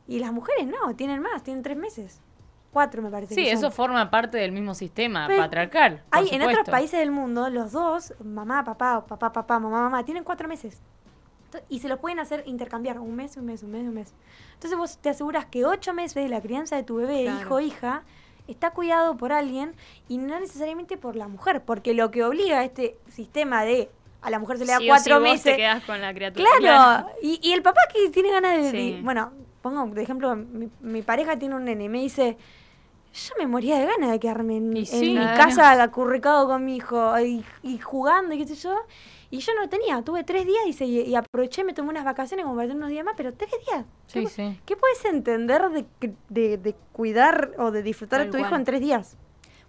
Y 0.06 0.18
las 0.18 0.32
mujeres 0.32 0.66
no, 0.66 0.94
tienen 0.94 1.20
más, 1.20 1.42
tienen 1.42 1.62
tres 1.62 1.76
meses. 1.76 2.20
Cuatro 2.70 3.00
me 3.00 3.10
parece. 3.10 3.34
Sí, 3.34 3.44
que 3.44 3.50
son. 3.52 3.58
eso 3.58 3.70
forma 3.70 4.10
parte 4.10 4.36
del 4.36 4.52
mismo 4.52 4.74
sistema 4.74 5.26
Pero 5.26 5.42
patriarcal. 5.42 6.02
Hay 6.10 6.28
en 6.30 6.42
otros 6.42 6.68
países 6.68 7.00
del 7.00 7.10
mundo, 7.10 7.48
los 7.48 7.72
dos, 7.72 8.12
mamá, 8.22 8.62
papá, 8.64 9.06
papá, 9.06 9.32
papá, 9.32 9.58
mamá, 9.58 9.80
mamá, 9.80 10.04
tienen 10.04 10.22
cuatro 10.22 10.46
meses. 10.46 10.82
Y 11.70 11.78
se 11.78 11.88
los 11.88 11.98
pueden 11.98 12.18
hacer 12.18 12.42
intercambiar 12.46 12.98
un 12.98 13.16
mes, 13.16 13.38
un 13.38 13.46
mes, 13.46 13.62
un 13.62 13.70
mes, 13.70 13.88
un 13.88 13.94
mes. 13.94 14.12
Entonces 14.54 14.78
vos 14.78 14.98
te 14.98 15.08
aseguras 15.08 15.46
que 15.46 15.64
ocho 15.64 15.94
meses 15.94 16.22
de 16.22 16.28
la 16.28 16.42
crianza 16.42 16.76
de 16.76 16.82
tu 16.82 16.96
bebé, 16.96 17.22
Claro. 17.22 17.40
hijo 17.40 17.54
o 17.54 17.60
hija, 17.60 18.02
está 18.46 18.72
cuidado 18.72 19.16
por 19.16 19.32
alguien 19.32 19.74
y 20.08 20.18
no 20.18 20.38
necesariamente 20.38 20.98
por 20.98 21.16
la 21.16 21.28
mujer. 21.28 21.62
Porque 21.64 21.94
lo 21.94 22.10
que 22.10 22.24
obliga 22.24 22.58
a 22.58 22.64
este 22.64 22.98
sistema 23.08 23.64
de 23.64 23.90
a 24.22 24.30
la 24.30 24.38
mujer 24.38 24.58
se 24.58 24.64
le 24.64 24.72
da 24.72 24.78
Sí 24.78 24.84
o 24.86 24.88
cuatro 24.88 25.14
vos 25.20 25.22
meses. 25.30 25.56
te 25.56 25.86
con 25.86 26.00
la 26.00 26.12
criatura. 26.14 26.44
Claro, 26.60 27.08
Y, 27.22 27.38
y 27.42 27.52
el 27.52 27.62
papá 27.62 27.80
que 27.92 28.08
tiene 28.10 28.30
ganas 28.30 28.56
de... 28.62 28.70
Sí. 28.70 29.00
bueno, 29.02 29.32
pongo 29.62 29.86
de 29.94 30.02
ejemplo, 30.02 30.34
mi, 30.36 30.68
mi 30.80 31.02
pareja 31.02 31.38
tiene 31.38 31.54
un 31.54 31.64
nene 31.64 31.84
y 31.84 31.88
me 31.88 31.98
dice, 32.00 32.36
yo 33.12 33.34
me 33.38 33.46
moría 33.46 33.78
de 33.78 33.86
ganas 33.86 34.10
de 34.10 34.18
quedarme 34.20 34.56
en, 34.58 34.76
Y 34.76 34.86
mi 35.14 35.26
casa 35.36 35.82
acurricado 35.82 36.46
con 36.46 36.64
mi 36.64 36.76
hijo 36.76 37.18
y, 37.20 37.44
y 37.62 37.78
jugando 37.78 38.34
y 38.34 38.38
qué 38.38 38.46
sé 38.46 38.54
yo. 38.56 38.74
Y 39.28 39.38
yo 39.38 39.52
no 39.60 39.68
tenía, 39.68 40.02
tuve 40.02 40.22
tres 40.22 40.46
días 40.46 40.62
y, 40.68 40.72
se- 40.72 40.86
y 40.86 41.14
aproveché, 41.16 41.64
me 41.64 41.72
tomé 41.72 41.90
unas 41.90 42.04
vacaciones 42.04 42.44
como 42.44 42.54
para 42.56 42.68
tener 42.68 42.76
unos 42.78 42.90
días 42.90 43.04
más, 43.04 43.14
pero 43.16 43.34
tres 43.34 43.50
días. 43.66 43.84
Sí, 44.06 44.20
¿Qué, 44.20 44.28
sí. 44.28 44.60
qué 44.64 44.76
puedes 44.76 45.04
entender 45.04 45.68
de, 45.70 45.84
de, 46.28 46.58
de 46.58 46.74
cuidar 46.92 47.50
o 47.58 47.72
de 47.72 47.82
disfrutar 47.82 48.20
Tal 48.20 48.26
de 48.30 48.32
tu 48.32 48.38
hijo 48.38 48.54
en 48.54 48.64
tres 48.64 48.80
días? 48.80 49.16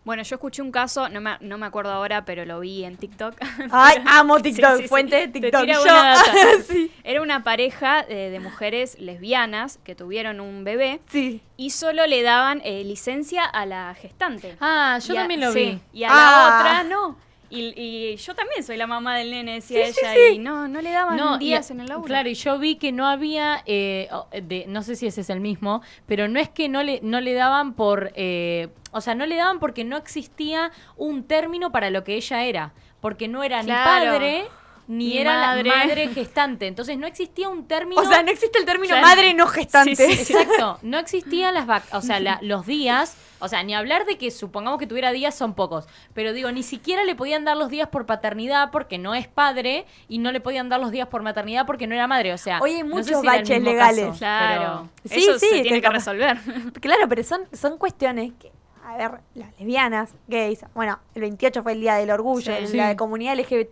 Bueno, 0.08 0.24
yo 0.24 0.36
escuché 0.38 0.62
un 0.62 0.72
caso, 0.72 1.10
no 1.10 1.20
me, 1.20 1.36
no 1.42 1.58
me 1.58 1.66
acuerdo 1.66 1.92
ahora, 1.92 2.24
pero 2.24 2.46
lo 2.46 2.62
vi 2.62 2.86
en 2.86 2.96
TikTok. 2.96 3.36
Ay, 3.72 3.98
amo 4.08 4.40
TikTok, 4.40 4.78
sí, 4.78 4.82
sí. 4.84 4.88
fuente 4.88 5.18
de 5.18 5.28
Te 5.28 5.40
TikTok. 5.42 5.62
tira 5.66 5.76
Yo- 5.76 6.64
sí, 6.68 6.90
Era 7.04 7.22
una 7.22 7.44
pareja 7.44 8.04
de 8.04 8.40
mujeres 8.40 8.98
lesbianas 9.02 9.80
que 9.84 9.96
tuvieron 9.96 10.40
un 10.40 10.64
bebé 10.64 11.02
sí. 11.12 11.42
y 11.58 11.72
solo 11.72 12.08
le 12.08 12.22
daban 12.24 12.62
eh, 12.64 12.86
licencia 12.86 13.44
a 13.44 13.66
la 13.66 13.94
gestante. 13.96 14.56
Ah, 14.62 14.98
yo 15.06 15.14
Y 15.14 15.18
a- 15.18 15.20
también 15.20 15.42
lo 15.42 15.52
sí, 15.52 15.82
vi. 15.94 16.00
Y 16.00 16.04
a 16.06 16.10
Ah. 16.10 16.14
la 16.16 16.60
otra 16.60 16.84
no. 16.86 17.18
Y, 17.50 17.74
y 17.82 18.16
yo 18.18 18.36
también 18.36 18.62
soy 18.64 18.76
la 18.78 18.88
mamá 18.88 19.18
del 19.18 19.32
nene, 19.32 19.54
decía 19.56 19.86
Sí, 19.88 19.94
sí, 19.94 20.00
ella, 20.02 20.14
sí. 20.14 20.36
y 20.36 20.40
no, 20.40 20.68
no 20.68 20.82
le 20.82 20.92
daban 20.92 21.16
No, 21.16 21.36
y- 21.38 21.46
días 21.46 21.72
en 21.72 21.80
el 21.80 21.88
laburo. 21.88 22.08
Claro, 22.08 22.28
y 22.30 22.34
yo 22.34 22.60
vi 22.60 22.76
que 22.76 22.92
no 22.92 23.08
había, 23.08 23.64
eh, 23.66 24.10
de, 24.44 24.66
no 24.68 24.84
sé 24.84 24.96
si 24.98 25.08
ese 25.08 25.22
es 25.22 25.30
el 25.30 25.40
mismo, 25.40 25.82
pero 26.06 26.28
no 26.28 26.40
es 26.40 26.50
que 26.50 26.68
no 26.68 26.84
le, 26.84 27.00
no 27.04 27.22
le 27.22 27.34
daban 27.34 27.74
por, 27.74 28.12
eh, 28.16 28.68
o 28.92 29.00
sea, 29.02 29.16
no 29.16 29.26
le 29.26 29.36
daban 29.38 29.60
porque 29.60 29.84
no 29.86 29.96
existía 29.98 30.72
un 30.98 31.24
término 31.24 31.72
para 31.72 31.90
lo 31.90 32.04
que 32.04 32.16
ella 32.16 32.44
era, 32.44 32.74
porque 33.00 33.28
no 33.28 33.44
era 33.44 33.62
Claro. 33.62 34.06
ni 34.06 34.12
padre 34.12 34.46
ni, 34.88 35.18
era 35.18 35.34
madre. 35.48 35.70
la 35.70 35.76
madre 35.86 36.08
gestante, 36.10 36.68
entonces 36.68 36.98
no 36.98 37.08
existía 37.08 37.50
un 37.50 37.68
término. 37.68 38.02
O 38.02 38.06
sea, 38.06 38.24
no 38.24 38.32
existe 38.32 38.58
el 38.60 38.66
término 38.66 38.96
madre 39.02 39.34
no 39.34 39.46
gestante. 39.48 39.96
Sí, 39.96 40.16
sí, 40.16 40.26
sí. 40.26 40.34
Exacto, 40.34 40.80
no 40.84 40.98
existían 40.98 41.54
las 41.54 41.66
vac 41.68 41.84
o 41.94 42.02
sea, 42.02 42.20
la- 42.20 42.40
los 42.42 42.66
días, 42.66 43.18
o 43.40 43.48
sea, 43.48 43.64
ni 43.64 43.76
hablar 43.76 44.06
de 44.06 44.18
que 44.18 44.32
supongamos 44.32 44.80
que 44.80 44.88
tuviera 44.88 45.12
días 45.12 45.36
son 45.36 45.54
pocos, 45.56 45.88
pero 46.14 46.32
digo, 46.34 46.52
ni 46.52 46.64
siquiera 46.64 47.04
le 47.04 47.16
podían 47.16 47.44
dar 47.46 47.58
los 47.58 47.70
días 47.70 47.90
por 47.90 48.06
paternidad 48.06 48.72
porque 48.72 48.98
no 48.98 49.14
es 49.14 49.28
padre 49.28 49.86
y 50.08 50.20
no 50.20 50.32
le 50.32 50.40
podían 50.40 50.70
dar 50.70 50.80
los 50.80 50.92
días 50.92 51.08
por 51.10 51.22
maternidad 51.22 51.66
porque 51.66 51.86
no 51.88 51.94
era 51.94 52.08
madre, 52.08 52.34
o 52.34 52.38
sea, 52.38 52.60
Hoy 52.62 52.72
hay 52.76 52.84
no 52.84 52.90
sé 52.90 52.94
muchos 52.96 53.08
si 53.08 53.14
el 53.14 53.24
baches 53.26 53.64
legales. 53.64 54.06
caso, 54.06 54.18
Claro. 54.20 54.90
Sí, 55.06 55.20
Eso 55.20 55.38
sí, 55.40 55.48
se 55.50 55.62
tiene 55.62 55.82
que 55.82 55.90
resolver. 55.90 56.38
Claro, 56.82 57.08
pero 57.10 57.24
son, 57.24 57.42
son 57.54 57.78
cuestiones 57.78 58.32
que, 58.40 58.52
a 58.88 58.98
ver, 58.98 59.12
las 59.36 59.50
lesbianas, 59.60 60.14
gays, 60.28 60.66
bueno, 60.74 60.98
el 61.14 61.22
28 61.22 61.62
fue 61.64 61.74
el 61.74 61.82
Día 61.82 61.96
del 61.96 62.10
Orgullo, 62.10 62.54
Sí. 62.56 62.62
en 62.64 62.68
Sí. 62.70 62.78
la 62.78 62.96
comunidad 62.96 63.34
LGBT, 63.38 63.70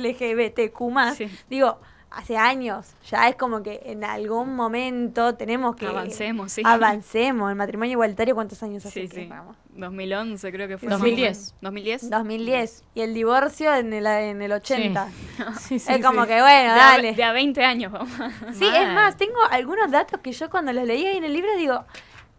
LGBTQ+, 0.00 1.14
Sí. 1.16 1.28
digo, 1.48 1.78
hace 2.10 2.36
años, 2.38 2.86
ya 3.08 3.28
es 3.28 3.36
como 3.36 3.62
que 3.62 3.82
en 3.84 4.02
algún 4.02 4.56
momento 4.56 5.34
tenemos 5.34 5.76
que... 5.76 5.86
Avancemos, 5.86 6.50
sí. 6.52 6.62
Avancemos, 6.64 7.50
el 7.50 7.56
matrimonio 7.56 7.92
igualitario, 7.92 8.34
¿cuántos 8.34 8.62
años 8.62 8.84
hace 8.86 9.02
Sí, 9.02 9.08
que 9.08 9.22
sí. 9.22 9.26
vamos? 9.28 9.56
2011 9.74 10.50
creo 10.50 10.66
que 10.66 10.78
fue. 10.78 10.88
2010. 10.88 11.54
2010. 11.60 12.10
2010, 12.10 12.84
y 12.94 13.00
el 13.02 13.14
divorcio 13.14 13.72
en 13.74 13.92
el, 13.92 14.06
en 14.06 14.42
el 14.42 14.52
80. 14.52 15.08
Sí, 15.60 15.78
sí, 15.78 15.92
es 15.92 16.04
como 16.04 16.22
sí. 16.22 16.28
que, 16.28 16.40
bueno, 16.40 16.74
de, 16.74 16.80
a, 16.80 16.84
dale. 16.92 17.12
de 17.12 17.22
a 17.24 17.32
20 17.32 17.64
años, 17.64 17.92
vamos. 17.92 18.10
Sí, 18.54 18.64
es 18.66 18.88
más, 18.92 19.16
tengo 19.16 19.38
algunos 19.50 19.90
datos 19.90 20.18
que 20.20 20.32
yo 20.32 20.48
cuando 20.50 20.72
los 20.72 20.84
leí 20.84 21.06
ahí 21.06 21.18
en 21.18 21.24
el 21.24 21.32
libro 21.32 21.54
digo, 21.56 21.84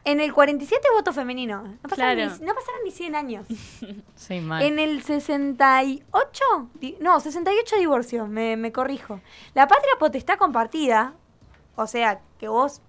en 0.05 0.19
el 0.21 0.33
47 0.33 0.87
voto 0.95 1.13
femenino, 1.13 1.63
no 1.63 1.77
pasaron, 1.89 2.15
Claro. 2.15 2.35
ni, 2.39 2.45
no 2.45 2.53
pasaron 2.55 2.81
ni 2.85 2.91
100 2.91 3.15
años. 3.15 3.45
Sí, 4.15 4.39
mal. 4.41 4.61
En 4.63 4.79
el 4.79 5.01
68, 5.03 6.69
di- 6.75 6.97
no, 6.99 7.19
68 7.19 7.77
divorcios, 7.77 8.27
me, 8.29 8.57
me 8.57 8.71
corrijo. 8.71 9.19
La 9.53 9.67
patria 9.67 9.91
potestad 9.99 10.37
compartida, 10.37 11.13
o 11.75 11.87
sea, 11.87 12.21
que 12.39 12.47
vos, 12.47 12.81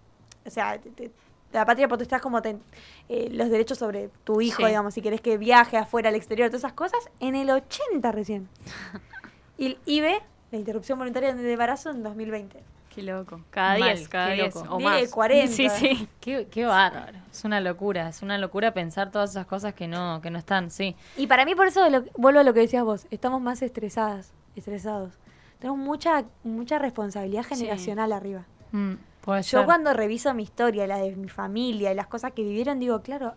o 0.46 0.50
sea, 0.50 0.78
te- 0.80 0.90
te- 0.90 1.10
la 1.52 1.64
patria 1.66 1.88
potestad 1.88 2.16
es 2.18 2.22
como 2.22 2.42
ten- 2.42 2.62
eh, 3.08 3.28
los 3.32 3.50
derechos 3.50 3.78
sobre 3.78 4.08
tu 4.24 4.40
hijo, 4.40 4.58
Sí. 4.62 4.66
digamos, 4.68 4.94
si 4.94 5.02
querés 5.02 5.20
que 5.20 5.36
viaje 5.38 5.76
afuera 5.76 6.08
al 6.08 6.14
exterior, 6.14 6.48
todas 6.48 6.60
esas 6.60 6.72
cosas, 6.74 7.00
en 7.20 7.34
el 7.34 7.50
80 7.50 8.12
recién. 8.12 8.48
Y 9.58 9.66
el 9.66 9.78
IBE, 9.84 10.22
la 10.52 10.58
interrupción 10.58 10.98
voluntaria 10.98 11.34
de 11.34 11.52
embarazo, 11.52 11.90
en 11.90 12.02
2020. 12.02 12.62
Qué 12.94 13.02
loco. 13.02 13.40
Cada 13.50 13.78
Mal, 13.78 13.96
10, 13.96 14.08
cada 14.08 14.28
qué 14.30 14.34
10 14.34 14.54
loco. 14.56 14.74
o 14.74 14.78
10, 14.78 14.90
más. 15.02 15.10
40. 15.10 15.52
Sí, 15.54 15.68
sí. 15.70 16.08
Qué, 16.20 16.48
qué 16.50 16.64
bárbaro. 16.66 17.18
Es 17.30 17.44
una 17.44 17.60
locura, 17.60 18.08
es 18.08 18.20
una 18.22 18.36
locura 18.36 18.74
pensar 18.74 19.10
todas 19.12 19.30
esas 19.30 19.46
cosas 19.46 19.74
que 19.74 19.86
no, 19.86 20.20
que 20.20 20.30
no 20.30 20.38
están, 20.38 20.70
sí. 20.70 20.96
Y 21.16 21.26
para 21.28 21.44
mí, 21.44 21.54
por 21.54 21.68
eso, 21.68 21.88
lo- 21.88 22.04
vuelvo 22.16 22.40
a 22.40 22.42
lo 22.42 22.52
que 22.52 22.60
decías 22.60 22.82
vos, 22.84 23.06
estamos 23.12 23.40
más 23.40 23.62
estresadas, 23.62 24.32
estresados. 24.56 25.14
Tenemos 25.60 25.78
mucha, 25.78 26.24
mucha 26.42 26.78
responsabilidad 26.78 27.44
Sí. 27.44 27.54
generacional 27.56 28.12
arriba. 28.12 28.44
Mm, 28.72 28.94
puede 29.20 29.42
Yo 29.42 29.58
ser. 29.58 29.66
cuando 29.66 29.92
reviso 29.92 30.34
mi 30.34 30.42
historia, 30.42 30.86
la 30.88 30.98
de 30.98 31.14
mi 31.14 31.28
familia 31.28 31.92
y 31.92 31.94
las 31.94 32.08
cosas 32.08 32.32
que 32.32 32.42
vivieron, 32.42 32.80
digo, 32.80 33.02
claro, 33.02 33.34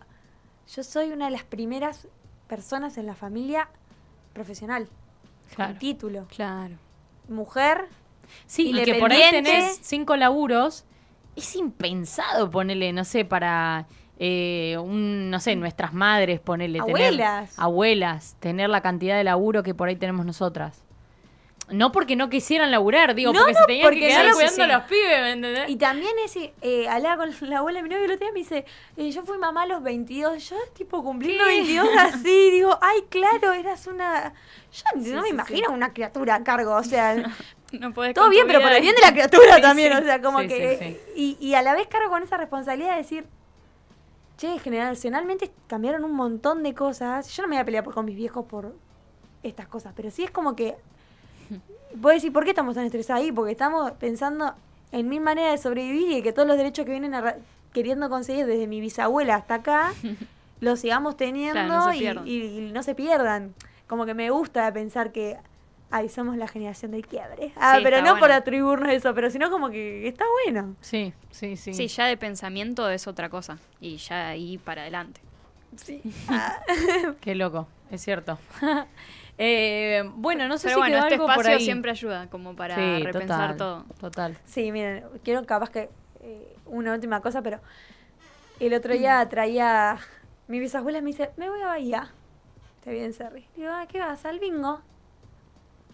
yo 0.74 0.82
soy 0.82 1.12
una 1.12 1.26
de 1.26 1.30
las 1.30 1.44
primeras 1.44 2.08
personas 2.48 2.98
en 2.98 3.06
la 3.06 3.14
familia 3.14 3.68
profesional, 4.32 4.88
Claro. 5.54 5.72
con 5.72 5.78
título. 5.78 6.26
Claro. 6.34 6.74
Mujer, 7.28 7.84
Sí, 8.46 8.72
y 8.74 8.82
que 8.84 8.94
por 8.96 9.12
ahí 9.12 9.22
tenés 9.30 9.78
cinco 9.82 10.16
laburos. 10.16 10.84
Es 11.36 11.56
impensado 11.56 12.50
ponerle, 12.50 12.92
no 12.92 13.04
sé, 13.04 13.24
para 13.24 13.86
eh, 14.18 14.76
un, 14.78 15.30
no 15.30 15.40
sé, 15.40 15.56
nuestras 15.56 15.92
madres 15.92 16.40
ponerle. 16.40 16.78
Abuelas. 16.78 17.50
Tener, 17.50 17.64
abuelas, 17.64 18.36
tener 18.38 18.70
la 18.70 18.80
cantidad 18.80 19.16
de 19.16 19.24
laburo 19.24 19.62
que 19.62 19.74
por 19.74 19.88
ahí 19.88 19.96
tenemos 19.96 20.24
nosotras. 20.24 20.84
No 21.70 21.92
porque 21.92 22.14
no 22.14 22.28
quisieran 22.28 22.70
laburar, 22.70 23.14
digo, 23.14 23.32
No, 23.32 23.38
porque 23.38 23.52
no, 23.54 23.58
se 23.60 23.66
tenían 23.66 23.86
porque 23.86 24.00
que 24.00 24.08
quedar 24.08 24.26
no, 24.26 24.32
cuidando 24.34 24.54
sí. 24.54 24.60
a 24.60 24.66
los 24.66 24.82
pibes, 24.84 25.20
¿me 25.22 25.32
entendés? 25.32 25.70
Y 25.70 25.76
también 25.76 26.12
ese, 26.22 26.52
eh, 26.60 26.86
hablaba 26.88 27.24
con 27.24 27.48
la 27.48 27.58
abuela 27.60 27.78
de 27.78 27.82
mi 27.84 27.88
novio 27.88 28.04
el 28.04 28.12
otro 28.12 28.26
día 28.26 28.28
y 28.28 28.32
me 28.32 28.40
dice, 28.40 28.66
eh, 28.98 29.10
yo 29.10 29.22
fui 29.22 29.38
mamá 29.38 29.62
a 29.62 29.66
los 29.66 29.82
22, 29.82 30.50
yo 30.50 30.56
tipo 30.74 31.02
cumpliendo 31.02 31.42
¿Qué? 31.44 31.56
22 31.56 31.88
así, 31.98 32.50
digo, 32.52 32.78
ay, 32.82 33.04
claro, 33.08 33.54
eras 33.54 33.86
una... 33.86 34.34
Yo 34.72 35.02
Sí, 35.02 35.12
no 35.12 35.22
me 35.22 35.28
sí, 35.28 35.34
imagino 35.34 35.72
una 35.72 35.94
criatura 35.94 36.34
a 36.34 36.44
cargo, 36.44 36.74
o 36.74 36.82
sea, 36.82 37.32
No 37.80 37.92
podés 37.94 38.14
todo 38.14 38.28
bien, 38.30 38.46
pero 38.46 38.60
por 38.60 38.72
el 38.72 38.80
bien 38.82 38.94
de 38.94 39.00
la 39.02 39.12
criatura 39.12 39.56
Sí, 39.56 39.62
también, 39.62 39.92
sí. 39.92 39.98
o 39.98 40.02
sea, 40.04 40.20
como 40.22 40.40
Sí, 40.40 40.48
que... 40.48 41.00
Y, 41.16 41.36
y 41.40 41.54
a 41.54 41.62
la 41.62 41.74
vez 41.74 41.86
cargo 41.88 42.10
con 42.10 42.22
esa 42.22 42.36
responsabilidad 42.36 42.92
de 42.92 42.96
decir, 42.98 43.24
che, 44.36 44.58
generacionalmente 44.58 45.50
cambiaron 45.66 46.04
un 46.04 46.12
montón 46.12 46.62
de 46.62 46.74
cosas, 46.74 47.28
yo 47.36 47.42
no 47.42 47.48
me 47.48 47.56
voy 47.56 47.62
a 47.62 47.64
pelear 47.64 47.84
por, 47.84 47.94
con 47.94 48.04
mis 48.04 48.16
viejos 48.16 48.44
por 48.46 48.74
estas 49.42 49.66
cosas, 49.68 49.92
pero 49.96 50.10
sí 50.10 50.24
es 50.24 50.30
como 50.30 50.54
que... 50.56 50.76
Puedo 52.00 52.14
decir, 52.14 52.32
¿por 52.32 52.42
qué 52.44 52.50
estamos 52.50 52.74
tan 52.74 52.84
estresados 52.84 53.22
ahí? 53.22 53.30
Porque 53.30 53.52
estamos 53.52 53.92
pensando 53.92 54.54
en 54.90 55.08
mil 55.08 55.20
maneras 55.20 55.52
de 55.52 55.58
sobrevivir 55.58 56.18
y 56.18 56.22
que 56.22 56.32
todos 56.32 56.48
los 56.48 56.56
derechos 56.56 56.84
que 56.84 56.90
vienen 56.90 57.12
queriendo 57.72 58.08
conseguir 58.10 58.46
desde 58.46 58.66
mi 58.66 58.80
bisabuela 58.80 59.36
hasta 59.36 59.54
acá, 59.56 59.92
lo 60.60 60.74
sigamos 60.76 61.16
teniendo 61.16 61.52
Claro, 61.54 61.68
no 61.86 61.90
se 61.92 61.96
y- 61.96 62.00
pierdan. 62.00 62.26
y, 62.26 62.32
y 62.68 62.72
no 62.72 62.82
se 62.82 62.94
pierdan. 62.96 63.54
Como 63.86 64.06
que 64.06 64.14
me 64.14 64.30
gusta 64.30 64.72
pensar 64.72 65.12
que, 65.12 65.36
ay, 65.96 66.08
somos 66.08 66.36
la 66.36 66.48
generación 66.48 66.90
del 66.90 67.06
quiebre. 67.06 67.52
Ah, 67.56 67.74
Sí, 67.76 67.84
pero 67.84 67.98
está 67.98 68.12
no 68.14 68.18
por 68.18 68.32
atribuirnos 68.32 68.90
eso, 68.92 69.14
pero 69.14 69.30
sino 69.30 69.50
como 69.50 69.70
que 69.70 70.08
está 70.08 70.24
bueno. 70.44 70.74
Sí, 70.80 71.12
sí, 71.30 71.56
sí. 71.56 71.72
Sí, 71.72 71.86
ya 71.88 72.06
de 72.06 72.16
pensamiento 72.16 72.90
es 72.90 73.06
otra 73.06 73.28
cosa. 73.28 73.58
Y 73.80 73.96
ya 73.98 74.28
ahí 74.28 74.58
para 74.58 74.82
adelante. 74.82 75.20
Sí. 75.76 76.02
Qué 77.20 77.34
loco, 77.34 77.68
es 77.90 78.02
cierto. 78.02 78.38
Eh, 79.36 80.04
bueno, 80.14 80.46
no 80.46 80.58
sé 80.58 80.68
Pero 80.68 80.76
si 80.76 80.80
bueno, 80.82 80.94
quedó 80.94 81.02
este 81.06 81.14
algo 81.14 81.26
por 81.26 81.32
espacio 81.34 81.56
ahí. 81.56 81.64
siempre 81.64 81.90
ayuda 81.90 82.28
como 82.28 82.54
para 82.54 82.76
Sí, 82.76 83.02
repensar 83.04 83.56
total, 83.56 83.56
todo. 83.56 83.84
Total. 84.00 84.38
Sí, 84.44 84.70
miren, 84.70 85.02
quiero 85.24 85.44
capaz 85.44 85.70
que 85.70 85.90
eh, 86.20 86.56
una 86.66 86.94
última 86.94 87.20
cosa, 87.20 87.42
pero 87.42 87.58
el 88.60 88.72
otro 88.74 88.94
día 88.94 89.28
traía 89.28 89.98
mi 90.46 90.60
bisabuela 90.60 91.00
me 91.00 91.08
dice, 91.08 91.32
me 91.36 91.48
voy 91.50 91.60
a 91.62 91.66
Bahía. 91.66 92.12
Te 92.84 92.92
vi 92.92 93.00
en 93.00 93.12
Cerri. 93.12 93.44
Digo, 93.56 93.70
"Ah, 93.72 93.86
¿qué 93.90 93.98
vas? 93.98 94.24
¿Al 94.24 94.38
bingo? 94.38 94.82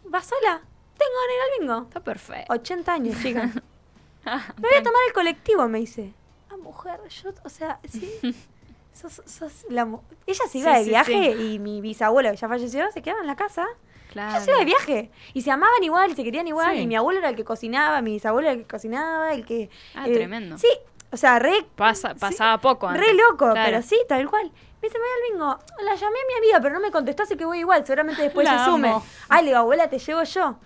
¿Vas 0.04 0.26
sola? 0.26 0.60
Tengo 0.98 1.12
ganas 1.12 1.28
de 1.28 1.34
ir 1.34 1.40
al 1.42 1.60
bingo. 1.60 1.88
Está 1.88 2.00
perfecto. 2.00 2.52
80 2.52 2.92
años, 2.92 3.16
chica. 3.22 3.42
Me 4.24 4.68
voy 4.68 4.76
a 4.78 4.82
tomar 4.82 5.00
el 5.08 5.12
colectivo, 5.14 5.66
me 5.68 5.78
dice. 5.78 6.12
Ah, 6.50 6.56
mujer, 6.58 7.00
yo, 7.08 7.30
o 7.42 7.48
sea, 7.48 7.80
sí. 7.88 8.18
Sos, 8.92 9.22
sos 9.24 9.64
la 9.70 9.88
Ella 10.26 10.44
se 10.50 10.58
iba 10.58 10.72
Sí, 10.74 10.78
de 10.78 10.84
sí, 10.84 10.90
viaje 10.90 11.30
y 11.42 11.58
mi 11.58 11.80
bisabuelo, 11.80 12.28
que 12.32 12.36
ya 12.36 12.48
falleció, 12.48 12.90
se 12.92 13.00
quedaba 13.00 13.20
en 13.22 13.28
la 13.28 13.36
casa. 13.36 13.66
Claro. 14.10 14.30
Ella 14.32 14.40
se 14.44 14.50
iba 14.50 14.58
de 14.58 14.64
viaje. 14.66 15.10
Y 15.32 15.40
se 15.42 15.50
amaban 15.50 15.82
igual, 15.82 16.14
se 16.14 16.22
querían 16.24 16.46
igual. 16.48 16.76
Y 16.78 16.86
mi 16.86 16.96
abuelo 16.96 17.20
era 17.20 17.30
el 17.30 17.36
que 17.36 17.44
cocinaba, 17.44 18.02
mi 18.02 18.12
bisabuelo 18.14 18.48
era 18.48 18.56
el 18.58 18.62
que 18.66 18.68
cocinaba, 18.68 19.32
el 19.32 19.46
que. 19.46 19.70
Ah, 19.94 20.06
eh, 20.06 20.12
tremendo. 20.12 20.58
Sí, 20.58 20.68
o 21.12 21.16
sea, 21.16 21.38
re. 21.38 21.64
Pasa, 21.76 22.14
pasaba 22.14 22.58
poco 22.58 22.88
antes. 22.88 23.06
Re 23.06 23.14
loco, 23.14 23.50
Claro. 23.52 23.60
pero 23.64 23.80
sí, 23.80 23.96
tal 24.06 24.28
cual. 24.28 24.52
Me 24.82 24.88
dice, 24.88 24.98
me 24.98 25.04
voy 25.04 25.10
al 25.14 25.32
bingo. 25.32 25.58
La 25.84 25.94
llamé 25.94 26.16
a 26.18 26.28
mi 26.28 26.34
amiga, 26.38 26.60
pero 26.62 26.74
no 26.74 26.80
me 26.80 26.90
contestó, 26.90 27.22
así 27.24 27.36
que 27.36 27.44
voy 27.44 27.58
igual. 27.60 27.84
Seguramente 27.84 28.22
después 28.22 28.46
La 28.46 28.58
se 28.64 28.70
sume. 28.70 28.88
amo. 28.88 29.04
Ay, 29.28 29.44
le 29.44 29.50
digo, 29.50 29.58
abuela, 29.60 29.88
te 29.90 29.98
llevo 29.98 30.22
yo. 30.22 30.56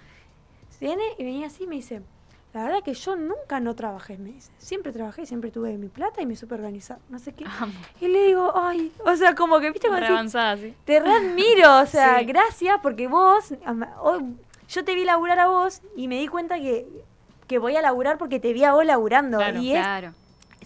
Viene 0.80 1.02
y 1.18 1.24
venía 1.24 1.46
así 1.46 1.64
y 1.64 1.66
me 1.66 1.76
dice, 1.76 2.02
la 2.52 2.64
verdad 2.64 2.82
que 2.84 2.94
yo 2.94 3.16
nunca 3.16 3.58
no 3.60 3.74
trabajé, 3.74 4.18
me 4.18 4.30
dice. 4.32 4.52
Siempre 4.58 4.92
trabajé, 4.92 5.26
siempre 5.26 5.50
tuve 5.50 5.76
mi 5.78 5.88
plata 5.88 6.20
y 6.22 6.26
me 6.26 6.36
supe 6.36 6.54
organizar, 6.54 6.98
no 7.08 7.18
sé 7.18 7.32
qué. 7.32 7.44
Amo. 7.60 7.72
Y 8.00 8.08
le 8.08 8.24
digo, 8.26 8.52
ay, 8.54 8.92
o 9.04 9.16
sea, 9.16 9.34
como 9.34 9.58
que, 9.60 9.70
viste, 9.72 9.88
cuando 9.88 10.06
avanzada, 10.06 10.56
sí. 10.56 10.74
te 10.84 11.00
readmiro, 11.00 11.80
o 11.80 11.86
sea, 11.86 12.18
Sí. 12.20 12.24
gracias 12.26 12.78
porque 12.82 13.08
vos, 13.08 13.52
yo 14.68 14.84
te 14.84 14.94
vi 14.94 15.04
laburar 15.04 15.40
a 15.40 15.48
vos 15.48 15.80
y 15.96 16.06
me 16.08 16.18
di 16.20 16.28
cuenta 16.28 16.56
que, 16.58 16.86
que 17.48 17.58
voy 17.58 17.76
a 17.76 17.82
laburar 17.82 18.18
porque 18.18 18.38
te 18.40 18.52
vi 18.52 18.62
a 18.64 18.72
vos 18.74 18.84
laburando. 18.84 19.38
Claro, 19.38 19.58
y 19.60 19.72
es, 19.72 19.80
Claro. 19.80 20.12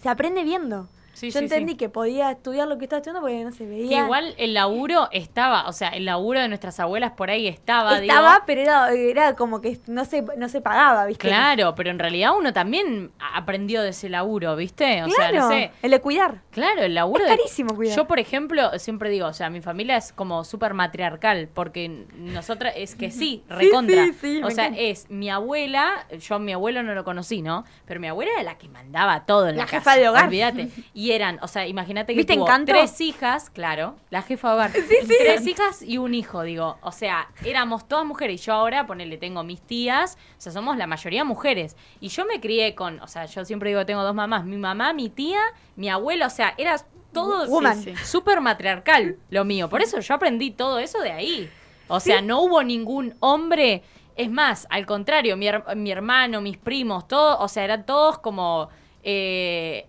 se 0.00 0.08
aprende 0.08 0.42
viendo. 0.42 0.88
Sí, 1.18 1.30
yo 1.30 1.38
sí, 1.38 1.44
entendí 1.44 1.72
sí. 1.72 1.78
que 1.78 1.88
podía 1.88 2.30
estudiar 2.30 2.68
lo 2.68 2.78
que 2.78 2.84
estaba 2.84 2.98
estudiando 2.98 3.20
porque 3.20 3.42
no 3.44 3.50
se 3.52 3.66
veía. 3.66 3.88
Que 3.88 4.04
igual 4.04 4.34
el 4.38 4.54
laburo 4.54 5.08
estaba, 5.12 5.66
o 5.68 5.72
sea, 5.72 5.88
el 5.88 6.04
laburo 6.04 6.40
de 6.40 6.48
nuestras 6.48 6.78
abuelas 6.80 7.12
por 7.12 7.30
ahí 7.30 7.48
estaba, 7.48 7.98
estaba, 7.98 8.30
digo. 8.34 8.42
pero 8.46 8.60
era, 8.60 8.92
era 8.92 9.34
como 9.36 9.60
que 9.60 9.78
no 9.86 10.04
se, 10.04 10.22
no 10.36 10.48
se 10.48 10.60
pagaba, 10.60 11.06
¿viste? 11.06 11.26
Claro, 11.26 11.74
pero 11.74 11.90
en 11.90 11.98
realidad 11.98 12.32
uno 12.38 12.52
también 12.52 13.10
aprendió 13.34 13.82
de 13.82 13.90
ese 13.90 14.08
laburo, 14.08 14.54
¿viste? 14.56 15.02
O 15.02 15.06
Claro, 15.06 15.32
sea, 15.32 15.40
no 15.40 15.48
sé. 15.48 15.72
el 15.82 15.90
de 15.90 16.00
cuidar. 16.00 16.42
Claro, 16.50 16.82
el 16.82 16.94
laburo 16.94 17.24
Es 17.24 17.30
de- 17.30 17.36
carísimo 17.36 17.74
cuidar. 17.74 17.96
Yo, 17.96 18.06
por 18.06 18.18
ejemplo, 18.18 18.78
siempre 18.78 19.10
digo, 19.10 19.26
o 19.26 19.32
sea, 19.32 19.50
mi 19.50 19.60
familia 19.60 19.96
es 19.96 20.12
como 20.12 20.44
súper 20.44 20.74
matriarcal, 20.74 21.48
porque 21.52 22.06
nosotras 22.16 22.74
es 22.76 22.94
que 22.94 23.10
sí, 23.10 23.42
recontra. 23.48 24.04
sí, 24.06 24.12
sí, 24.20 24.40
o 24.42 24.46
me 24.46 24.50
sea, 24.54 24.66
encanta. 24.66 24.82
es 24.82 25.10
mi 25.10 25.30
abuela, 25.30 26.06
yo 26.20 26.36
a 26.36 26.38
mi 26.38 26.52
abuelo 26.52 26.82
no 26.82 26.94
lo 26.94 27.04
conocí, 27.04 27.42
¿no? 27.42 27.64
Pero 27.86 27.98
mi 28.00 28.06
abuela 28.08 28.30
era 28.34 28.42
la 28.42 28.58
que 28.58 28.68
mandaba 28.68 29.24
todo 29.26 29.48
en 29.48 29.56
la, 29.56 29.62
La 29.62 29.70
casa. 29.70 29.78
jefa 29.78 29.96
de 29.96 30.08
hogar. 30.08 30.24
Olvídate. 30.26 30.68
Y 30.94 31.07
eran, 31.12 31.38
o 31.42 31.48
sea, 31.48 31.66
imagínate 31.66 32.12
que 32.12 32.18
¿Viste 32.18 32.34
tuvo 32.34 32.44
Encanto? 32.44 32.72
tres 32.72 33.00
hijas, 33.00 33.50
claro, 33.50 33.96
la 34.10 34.22
jefa 34.22 34.48
de 34.48 34.54
hogar. 34.54 34.70
Tres 35.18 35.46
hijas 35.46 35.82
y 35.82 35.98
un 35.98 36.14
hijo, 36.14 36.42
digo. 36.42 36.78
O 36.82 36.92
sea, 36.92 37.28
éramos 37.44 37.86
todas 37.88 38.04
mujeres. 38.06 38.40
Y 38.42 38.44
yo 38.46 38.52
ahora, 38.54 38.86
ponele, 38.86 39.16
tengo 39.18 39.42
mis 39.44 39.60
tías, 39.60 40.16
o 40.36 40.40
sea, 40.40 40.52
somos 40.52 40.76
la 40.76 40.86
mayoría 40.86 41.24
mujeres. 41.24 41.76
Y 42.00 42.08
yo 42.08 42.24
me 42.26 42.40
crié 42.40 42.74
con, 42.74 43.00
o 43.00 43.06
sea, 43.08 43.26
yo 43.26 43.44
siempre 43.44 43.70
digo, 43.70 43.84
tengo 43.86 44.02
dos 44.02 44.14
mamás, 44.14 44.44
mi 44.44 44.56
mamá, 44.56 44.92
mi 44.92 45.08
tía, 45.08 45.40
mi 45.76 45.88
abuela, 45.88 46.26
o 46.26 46.30
sea, 46.30 46.54
era 46.58 46.76
todo 47.12 47.46
sí, 47.74 47.82
sí, 47.84 47.96
súper 48.04 48.40
matriarcal 48.40 49.16
lo 49.30 49.44
mío. 49.44 49.68
Por 49.68 49.80
eso 49.82 49.98
yo 50.00 50.14
aprendí 50.14 50.50
todo 50.50 50.78
eso 50.78 51.00
de 51.00 51.10
ahí. 51.12 51.50
O 51.88 52.00
sea, 52.00 52.20
no 52.20 52.42
hubo 52.42 52.62
ningún 52.62 53.14
hombre. 53.20 53.82
Es 54.14 54.30
más, 54.30 54.66
al 54.68 54.84
contrario, 54.84 55.36
mi, 55.36 55.46
her- 55.46 55.74
mi 55.76 55.90
hermano, 55.90 56.40
mis 56.40 56.58
primos, 56.58 57.08
todos, 57.08 57.36
o 57.40 57.48
sea, 57.48 57.64
eran 57.64 57.86
todos 57.86 58.18
como 58.18 58.68
eh, 59.02 59.86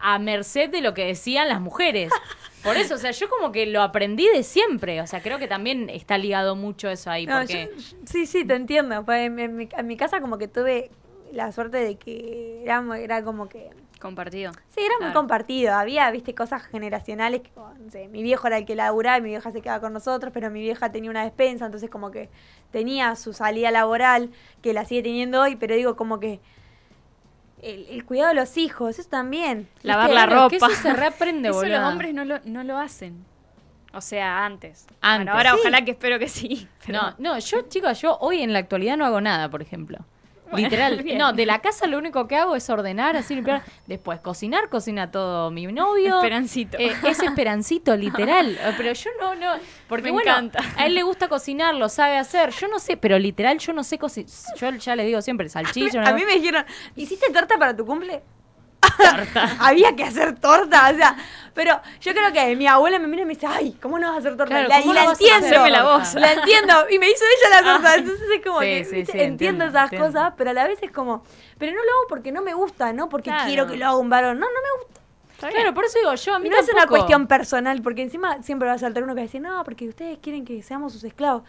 a 0.00 0.18
merced 0.18 0.70
de 0.70 0.80
lo 0.80 0.94
que 0.94 1.04
decían 1.06 1.48
las 1.48 1.60
mujeres. 1.60 2.10
Por 2.62 2.76
eso, 2.76 2.94
o 2.94 2.98
sea, 2.98 3.10
yo 3.12 3.28
como 3.30 3.52
que 3.52 3.66
lo 3.66 3.80
aprendí 3.82 4.26
de 4.28 4.42
siempre. 4.42 5.00
O 5.00 5.06
sea, 5.06 5.22
creo 5.22 5.38
que 5.38 5.48
también 5.48 5.88
está 5.88 6.18
ligado 6.18 6.56
mucho 6.56 6.90
eso 6.90 7.10
ahí. 7.10 7.26
No, 7.26 7.38
porque 7.38 7.70
yo- 7.76 7.96
sí, 8.04 8.26
sí, 8.26 8.44
te 8.44 8.54
entiendo. 8.54 9.04
Pues 9.04 9.26
en, 9.26 9.38
en 9.38 9.56
mi, 9.56 9.68
en 9.70 9.86
mi 9.86 9.96
casa 9.96 10.20
como 10.20 10.36
que 10.38 10.46
tuve 10.48 10.90
la 11.32 11.52
suerte 11.52 11.78
de 11.78 11.96
que 11.96 12.62
era, 12.64 12.84
era 12.98 13.22
como 13.22 13.48
que... 13.48 13.70
Compartido. 14.00 14.52
Sí, 14.74 14.80
era 14.80 14.94
muy 15.04 15.12
compartido. 15.12 15.74
Había, 15.74 16.10
viste, 16.10 16.34
cosas 16.34 16.62
generacionales. 16.64 17.42
Que, 17.42 17.50
oh, 17.56 17.70
no 17.78 17.90
sé, 17.90 18.08
mi 18.08 18.22
viejo 18.22 18.46
era 18.46 18.56
el 18.58 18.64
que 18.64 18.74
laburaba 18.74 19.18
y 19.18 19.20
mi 19.20 19.28
vieja 19.28 19.52
se 19.52 19.60
quedaba 19.60 19.80
con 19.80 19.92
nosotros, 19.92 20.32
pero 20.32 20.50
mi 20.50 20.60
vieja 20.62 20.90
tenía 20.90 21.10
una 21.10 21.22
despensa, 21.22 21.66
entonces 21.66 21.90
como 21.90 22.10
que 22.10 22.30
tenía 22.70 23.14
su 23.16 23.34
salida 23.34 23.70
laboral, 23.70 24.30
que 24.62 24.72
la 24.72 24.86
sigue 24.86 25.02
teniendo 25.02 25.42
hoy, 25.42 25.56
pero 25.56 25.74
digo 25.74 25.96
como 25.96 26.18
que 26.18 26.40
el, 27.62 27.86
el 27.90 28.04
cuidado 28.04 28.28
de 28.30 28.34
los 28.36 28.56
hijos, 28.56 28.98
eso 28.98 29.08
también. 29.08 29.68
Lavar 29.82 30.10
la 30.10 30.26
que 30.28 30.34
ropa. 30.34 30.56
eso 30.56 30.70
se 30.82 30.92
reaprende, 30.92 31.48
Eso 31.50 31.58
boludo. 31.58 31.78
los 31.78 31.88
hombres 31.92 32.14
no 32.14 32.24
lo, 32.24 32.38
no 32.44 32.64
lo 32.64 32.78
hacen. 32.78 33.24
O 33.92 34.00
sea, 34.00 34.44
antes. 34.46 34.86
Antes. 35.00 35.26
Bueno, 35.26 35.32
ahora 35.38 35.50
Sí. 35.52 35.56
ojalá 35.60 35.84
que 35.84 35.90
espero 35.92 36.18
que 36.18 36.28
sí. 36.28 36.68
pero- 36.86 37.00
No, 37.00 37.14
no, 37.18 37.38
yo, 37.38 37.62
chicos, 37.62 38.00
yo 38.00 38.16
hoy 38.20 38.42
en 38.42 38.52
la 38.52 38.60
actualidad 38.60 38.96
no 38.96 39.04
hago 39.04 39.20
nada, 39.20 39.48
por 39.50 39.62
ejemplo. 39.62 39.98
Literal. 40.56 41.02
bien. 41.02 41.18
No, 41.18 41.32
de 41.32 41.46
la 41.46 41.60
casa 41.60 41.86
lo 41.86 41.98
único 41.98 42.26
que 42.28 42.36
hago 42.36 42.56
es 42.56 42.68
ordenar, 42.70 43.16
así 43.16 43.34
limpiar. 43.34 43.62
Después 43.86 44.20
cocinar, 44.20 44.68
cocina 44.68 45.10
todo 45.10 45.50
mi 45.50 45.66
novio. 45.66 46.16
Esperancito. 46.16 46.76
Eh, 46.78 46.92
es 47.06 47.20
esperancito, 47.22 47.96
literal. 47.96 48.58
Eh, 48.60 48.74
Pero 48.76 48.92
yo 48.92 49.10
no, 49.20 49.34
no. 49.34 49.52
Porque 49.88 50.04
Me 50.06 50.10
bueno, 50.12 50.30
encanta. 50.30 50.60
a 50.76 50.86
él 50.86 50.94
le 50.94 51.02
gusta 51.02 51.28
cocinar, 51.28 51.74
lo 51.74 51.88
sabe 51.88 52.16
hacer. 52.18 52.50
Yo 52.50 52.68
no 52.68 52.78
sé, 52.78 52.96
pero 52.96 53.18
literal 53.18 53.58
yo 53.58 53.72
no 53.72 53.82
sé 53.84 53.98
cocinar. 53.98 54.28
Yo 54.56 54.70
ya 54.70 54.96
le 54.96 55.04
digo 55.04 55.22
siempre, 55.22 55.48
salchicho. 55.48 55.98
A 56.00 56.10
no- 56.10 56.14
mí 56.16 56.24
me 56.24 56.34
dijeron, 56.34 56.64
¿hiciste 56.96 57.30
torta 57.32 57.56
para 57.58 57.74
tu 57.76 57.84
cumple? 57.86 58.22
Había 59.60 59.94
que 59.94 60.04
hacer 60.04 60.38
torta, 60.38 60.90
o 60.92 60.96
sea, 60.96 61.16
pero 61.54 61.80
yo 62.00 62.12
creo 62.14 62.32
que 62.32 62.56
mi 62.56 62.66
abuela 62.66 62.98
me 62.98 63.06
mira 63.06 63.22
y 63.22 63.26
me 63.26 63.34
dice, 63.34 63.46
ay, 63.46 63.76
¿cómo 63.80 63.98
no 63.98 64.08
vas 64.08 64.16
a 64.16 64.18
hacer 64.20 64.36
torta? 64.36 64.46
Claro, 64.46 64.68
la, 64.68 64.80
¿cómo 64.80 64.92
y 64.92 64.94
la 64.94 65.04
entiendo, 65.04 65.68
la 65.68 65.82
voz. 65.84 66.14
la 66.14 66.32
entiendo, 66.32 66.74
y 66.90 66.98
me 66.98 67.08
hizo 67.10 67.24
ella 67.24 67.60
la 67.62 67.72
torta, 67.74 67.94
entonces 67.96 68.26
es 68.30 68.44
como 68.44 68.60
Sí, 68.60 68.66
que 68.66 68.84
sí, 68.84 68.96
¿viste? 68.96 69.12
sí, 69.12 69.18
entiendo, 69.18 69.64
entiendo, 69.64 69.64
esas 69.66 69.84
entiendo. 69.92 70.06
cosas, 70.06 70.32
pero 70.36 70.50
a 70.50 70.52
la 70.54 70.66
vez 70.66 70.78
es 70.82 70.90
como, 70.90 71.24
pero 71.58 71.72
no 71.72 71.78
lo 71.84 71.90
hago 71.90 72.06
porque 72.08 72.32
no 72.32 72.42
me 72.42 72.54
gusta, 72.54 72.92
no 72.92 73.08
porque 73.08 73.30
Claro. 73.30 73.44
quiero 73.46 73.66
que 73.66 73.76
lo 73.76 73.86
haga 73.86 73.96
un 73.96 74.08
varón, 74.10 74.38
no, 74.38 74.46
no 74.46 74.52
me 74.52 74.82
gusta. 74.84 75.00
Claro, 75.48 75.72
por 75.72 75.86
eso 75.86 75.98
digo, 75.98 76.14
yo 76.14 76.34
a 76.34 76.38
mí 76.38 76.50
no 76.50 76.56
es 76.58 76.68
una 76.70 76.86
cuestión 76.86 77.26
personal, 77.26 77.80
porque 77.80 78.02
encima 78.02 78.42
siempre 78.42 78.68
va 78.68 78.74
a 78.74 78.78
saltar 78.78 79.02
uno 79.04 79.14
que 79.14 79.20
va 79.20 79.22
a 79.22 79.24
decir, 79.24 79.40
no, 79.40 79.64
porque 79.64 79.88
ustedes 79.88 80.18
quieren 80.18 80.44
que 80.44 80.62
seamos 80.62 80.92
sus 80.92 81.02
esclavos. 81.04 81.42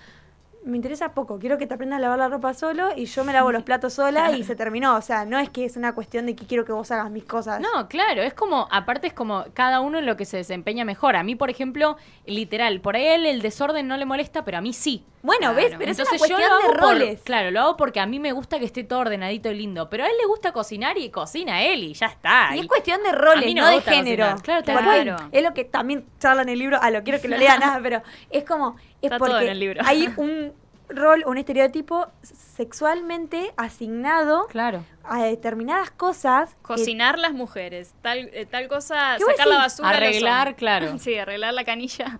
Me 0.63 0.75
interesa 0.75 1.13
poco, 1.13 1.39
quiero 1.39 1.57
que 1.57 1.65
te 1.65 1.73
aprendas 1.73 1.97
a 1.97 2.01
lavar 2.01 2.19
la 2.19 2.27
ropa 2.27 2.53
solo 2.53 2.89
y 2.95 3.05
yo 3.05 3.23
me 3.23 3.33
lavo 3.33 3.51
los 3.51 3.63
platos 3.63 3.93
sola 3.93 4.31
y 4.31 4.43
se 4.43 4.55
terminó. 4.57 4.95
O 4.95 5.01
sea, 5.01 5.25
no 5.25 5.39
es 5.39 5.49
que 5.49 5.65
es 5.65 5.75
una 5.75 5.95
cuestión 5.95 6.27
de 6.27 6.35
que 6.35 6.45
quiero 6.45 6.65
que 6.65 6.71
vos 6.71 6.91
hagas 6.91 7.09
mis 7.09 7.23
cosas. 7.23 7.59
No, 7.59 7.87
claro, 7.87 8.21
es 8.21 8.35
como, 8.35 8.67
aparte 8.69 9.07
es 9.07 9.13
como 9.13 9.45
cada 9.53 9.79
uno 9.79 9.97
en 9.97 10.05
lo 10.05 10.15
que 10.17 10.25
se 10.25 10.37
desempeña 10.37 10.85
mejor. 10.85 11.15
A 11.15 11.23
mí, 11.23 11.35
por 11.35 11.49
ejemplo, 11.49 11.97
literal, 12.25 12.79
por 12.81 12.95
ahí 12.95 13.07
él 13.07 13.25
el 13.25 13.41
desorden 13.41 13.87
no 13.87 13.97
le 13.97 14.05
molesta, 14.05 14.45
pero 14.45 14.59
a 14.59 14.61
mí 14.61 14.73
sí. 14.73 15.03
Bueno, 15.23 15.39
Claro. 15.53 15.55
¿ves? 15.55 15.75
Pero 15.77 15.91
es 15.91 15.97
una 15.99 16.03
Entonces 16.09 16.13
yo 16.13 16.17
cuestión 16.35 16.39
lo 16.41 16.45
hago 16.47 16.57
de 16.61 16.67
por- 16.79 16.79
roles. 16.81 17.21
claro, 17.23 17.51
lo 17.51 17.61
hago 17.61 17.77
porque 17.77 17.99
a 17.99 18.05
mí 18.07 18.19
me 18.19 18.31
gusta 18.31 18.57
que 18.59 18.65
esté 18.65 18.83
todo 18.83 18.99
ordenadito 18.99 19.51
y 19.51 19.55
lindo. 19.55 19.89
Pero 19.89 20.03
a 20.03 20.07
él 20.07 20.13
le 20.19 20.25
gusta 20.27 20.51
cocinar 20.51 20.97
y 20.97 21.09
cocina 21.11 21.61
él 21.63 21.83
y 21.83 21.93
ya 21.93 22.07
está. 22.07 22.55
Y 22.55 22.59
es 22.59 22.67
cuestión 22.67 23.03
de 23.03 23.11
roles, 23.11 23.53
no, 23.53 23.67
de 23.67 23.81
género. 23.81 24.31
cocinar. 24.31 24.63
Claro, 24.63 24.83
cual. 24.83 25.29
Es 25.31 25.43
lo 25.43 25.53
que 25.53 25.63
también 25.65 26.05
charla 26.19 26.41
en 26.41 26.49
el 26.49 26.57
libro. 26.59 26.79
A 26.81 26.89
lo 26.89 27.03
quiero 27.03 27.21
que 27.21 27.27
lo 27.27 27.37
lea 27.37 27.57
nada, 27.59 27.79
pero 27.83 28.01
es 28.31 28.43
como. 28.43 28.77
Es 29.01 29.11
Está 29.11 29.17
todo 29.19 29.29
porque 29.29 29.45
en 29.45 29.51
el 29.51 29.59
libro. 29.59 29.81
hay 29.85 30.07
un 30.17 30.53
rol, 30.89 31.23
un 31.25 31.37
estereotipo 31.37 32.07
sexualmente 32.21 33.53
asignado 33.57 34.47
Claro. 34.47 34.83
a 35.03 35.23
determinadas 35.23 35.91
cosas. 35.91 36.53
que- 36.55 36.61
Cocinar 36.61 37.17
las 37.19 37.33
mujeres. 37.33 37.93
Tal, 38.01 38.29
eh, 38.33 38.45
tal 38.49 38.67
cosa, 38.67 39.15
¿Qué 39.17 39.23
vos 39.23 39.33
sacar 39.33 39.47
la 39.47 39.57
basura. 39.57 39.89
Arreglar, 39.89 40.55
claro. 40.55 40.97
Sí, 40.99 41.17
arreglar 41.17 41.53
la 41.53 41.63
canilla. 41.63 42.19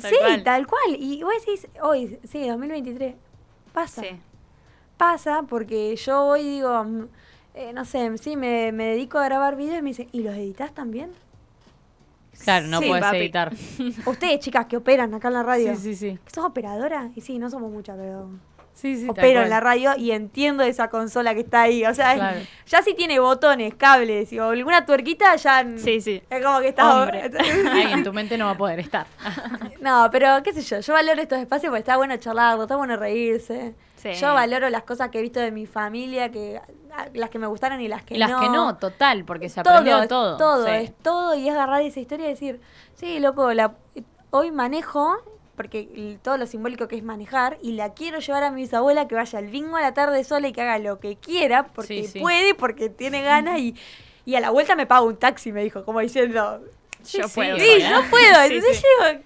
Tal 0.00 0.10
sí, 0.10 0.16
cual. 0.18 0.42
tal 0.44 0.66
cual. 0.66 0.96
Y 0.98 1.22
vos 1.22 1.32
decís, 1.44 1.68
hoy, 1.82 2.18
sí, 2.24 2.46
2023. 2.48 3.14
Pasa. 3.72 4.02
Sí. 4.02 4.08
Pasa 4.96 5.42
porque 5.48 5.94
yo 5.96 6.24
hoy 6.24 6.42
digo, 6.42 6.84
mm, 6.84 7.08
eh, 7.54 7.72
no 7.72 7.84
sé, 7.84 8.16
sí, 8.18 8.36
me, 8.36 8.72
me 8.72 8.84
dedico 8.86 9.18
a 9.18 9.24
grabar 9.24 9.56
videos 9.56 9.78
y 9.78 9.82
me 9.82 9.90
dicen, 9.90 10.08
¿y 10.12 10.22
los 10.22 10.34
editas 10.34 10.72
también? 10.74 11.10
Claro, 12.42 12.66
no 12.66 12.80
Sí, 12.80 12.88
puedes 12.88 13.04
papi. 13.04 13.16
editar. 13.18 13.52
Ustedes, 14.06 14.40
chicas, 14.40 14.66
que 14.66 14.76
operan 14.76 15.14
acá 15.14 15.28
en 15.28 15.34
la 15.34 15.42
radio. 15.44 15.74
Sí, 15.76 15.94
sí, 15.94 15.96
sí. 15.96 16.18
¿Sos 16.32 16.44
operadora? 16.44 17.10
Y 17.14 17.20
sí, 17.20 17.38
no 17.38 17.48
somos 17.50 17.70
muchas, 17.70 17.96
pero 17.96 18.28
Sí, 18.74 19.06
opero 19.08 19.42
en 19.42 19.50
la 19.50 19.60
radio 19.60 19.92
y 19.96 20.10
entiendo 20.10 20.62
esa 20.64 20.88
consola 20.90 21.32
que 21.32 21.40
está 21.40 21.62
ahí. 21.62 21.86
O 21.86 21.94
sea, 21.94 22.14
Claro. 22.16 22.40
ya 22.66 22.82
si 22.82 22.92
tiene 22.94 23.18
botones, 23.20 23.74
cables 23.76 24.30
o 24.38 24.50
alguna 24.50 24.84
tuerquita, 24.84 25.36
ya 25.36 25.64
Sí, 25.78 26.00
sí. 26.00 26.22
es 26.28 26.44
como 26.44 26.60
que 26.60 26.68
está 26.68 27.02
Hombre. 27.02 27.30
Ay, 27.72 27.92
en 27.92 28.04
tu 28.04 28.12
mente 28.12 28.36
no 28.36 28.46
va 28.46 28.50
a 28.50 28.56
poder 28.58 28.80
estar. 28.80 29.06
No, 29.80 30.08
pero 30.10 30.42
qué 30.42 30.52
sé 30.54 30.62
yo, 30.62 30.80
yo 30.80 30.92
valoro 30.94 31.20
estos 31.20 31.38
espacios 31.38 31.68
porque 31.70 31.80
está 31.80 31.96
bueno 31.98 32.16
charlarlo, 32.16 32.62
está 32.62 32.76
bueno 32.76 32.96
reírse. 32.96 33.74
Sí. 33.96 34.12
Yo 34.14 34.32
valoro 34.34 34.68
las 34.70 34.82
cosas 34.82 35.10
que 35.10 35.18
he 35.18 35.22
visto 35.22 35.40
de 35.40 35.50
mi 35.50 35.66
familia, 35.66 36.30
que 36.30 36.60
las 37.12 37.28
que 37.30 37.38
me 37.38 37.46
gustaron 37.46 37.80
y 37.80 37.88
las 37.88 38.02
que 38.02 38.14
Y 38.14 38.18
las 38.18 38.30
no. 38.30 38.40
que 38.40 38.48
no, 38.48 38.76
total, 38.76 39.24
porque 39.24 39.48
se 39.50 39.60
aprendió 39.60 40.00
de 40.00 40.08
todo. 40.08 40.36
Todo, 40.38 40.64
sí. 40.66 40.72
es 40.72 40.92
todo 41.02 41.34
y 41.34 41.48
es 41.48 41.54
agarrar 41.54 41.82
esa 41.82 42.00
historia 42.00 42.26
y 42.26 42.30
decir, 42.30 42.60
sí, 42.94 43.18
loco, 43.20 43.52
la, 43.52 43.74
hoy 44.30 44.50
manejo, 44.52 45.16
porque 45.56 46.18
todo 46.22 46.36
lo 46.36 46.46
simbólico 46.46 46.88
que 46.88 46.96
es 46.96 47.02
manejar, 47.02 47.58
y 47.62 47.72
la 47.72 47.94
quiero 47.94 48.18
llevar 48.20 48.42
a 48.44 48.50
mi 48.50 48.62
bisabuela 48.62 49.06
que 49.08 49.14
vaya 49.14 49.38
al 49.38 49.46
bingo 49.48 49.76
a 49.76 49.80
la 49.80 49.94
tarde 49.94 50.24
sola 50.24 50.48
y 50.48 50.52
que 50.52 50.62
haga 50.62 50.78
lo 50.78 50.98
que 51.00 51.16
quiera, 51.16 51.64
porque 51.68 52.02
Sí, 52.04 52.08
sí. 52.08 52.20
puede, 52.20 52.54
porque 52.54 52.88
tiene 52.88 53.22
ganas 53.22 53.58
y, 53.60 53.74
y 54.24 54.34
a 54.34 54.40
la 54.40 54.50
vuelta 54.50 54.74
me 54.76 54.86
paga 54.86 55.02
un 55.02 55.16
taxi, 55.16 55.52
me 55.52 55.62
dijo, 55.62 55.84
como 55.84 56.00
diciendo, 56.00 56.60
Yo 57.12 57.28
puedo. 57.28 57.58
Sí, 57.58 57.80
sola. 57.80 57.90
yo 57.90 58.10
puedo. 58.10 58.34
Sí, 58.48 58.54
Entonces 58.54 58.76
sí. 58.78 58.82
yo 59.00 59.08
digo, 59.12 59.22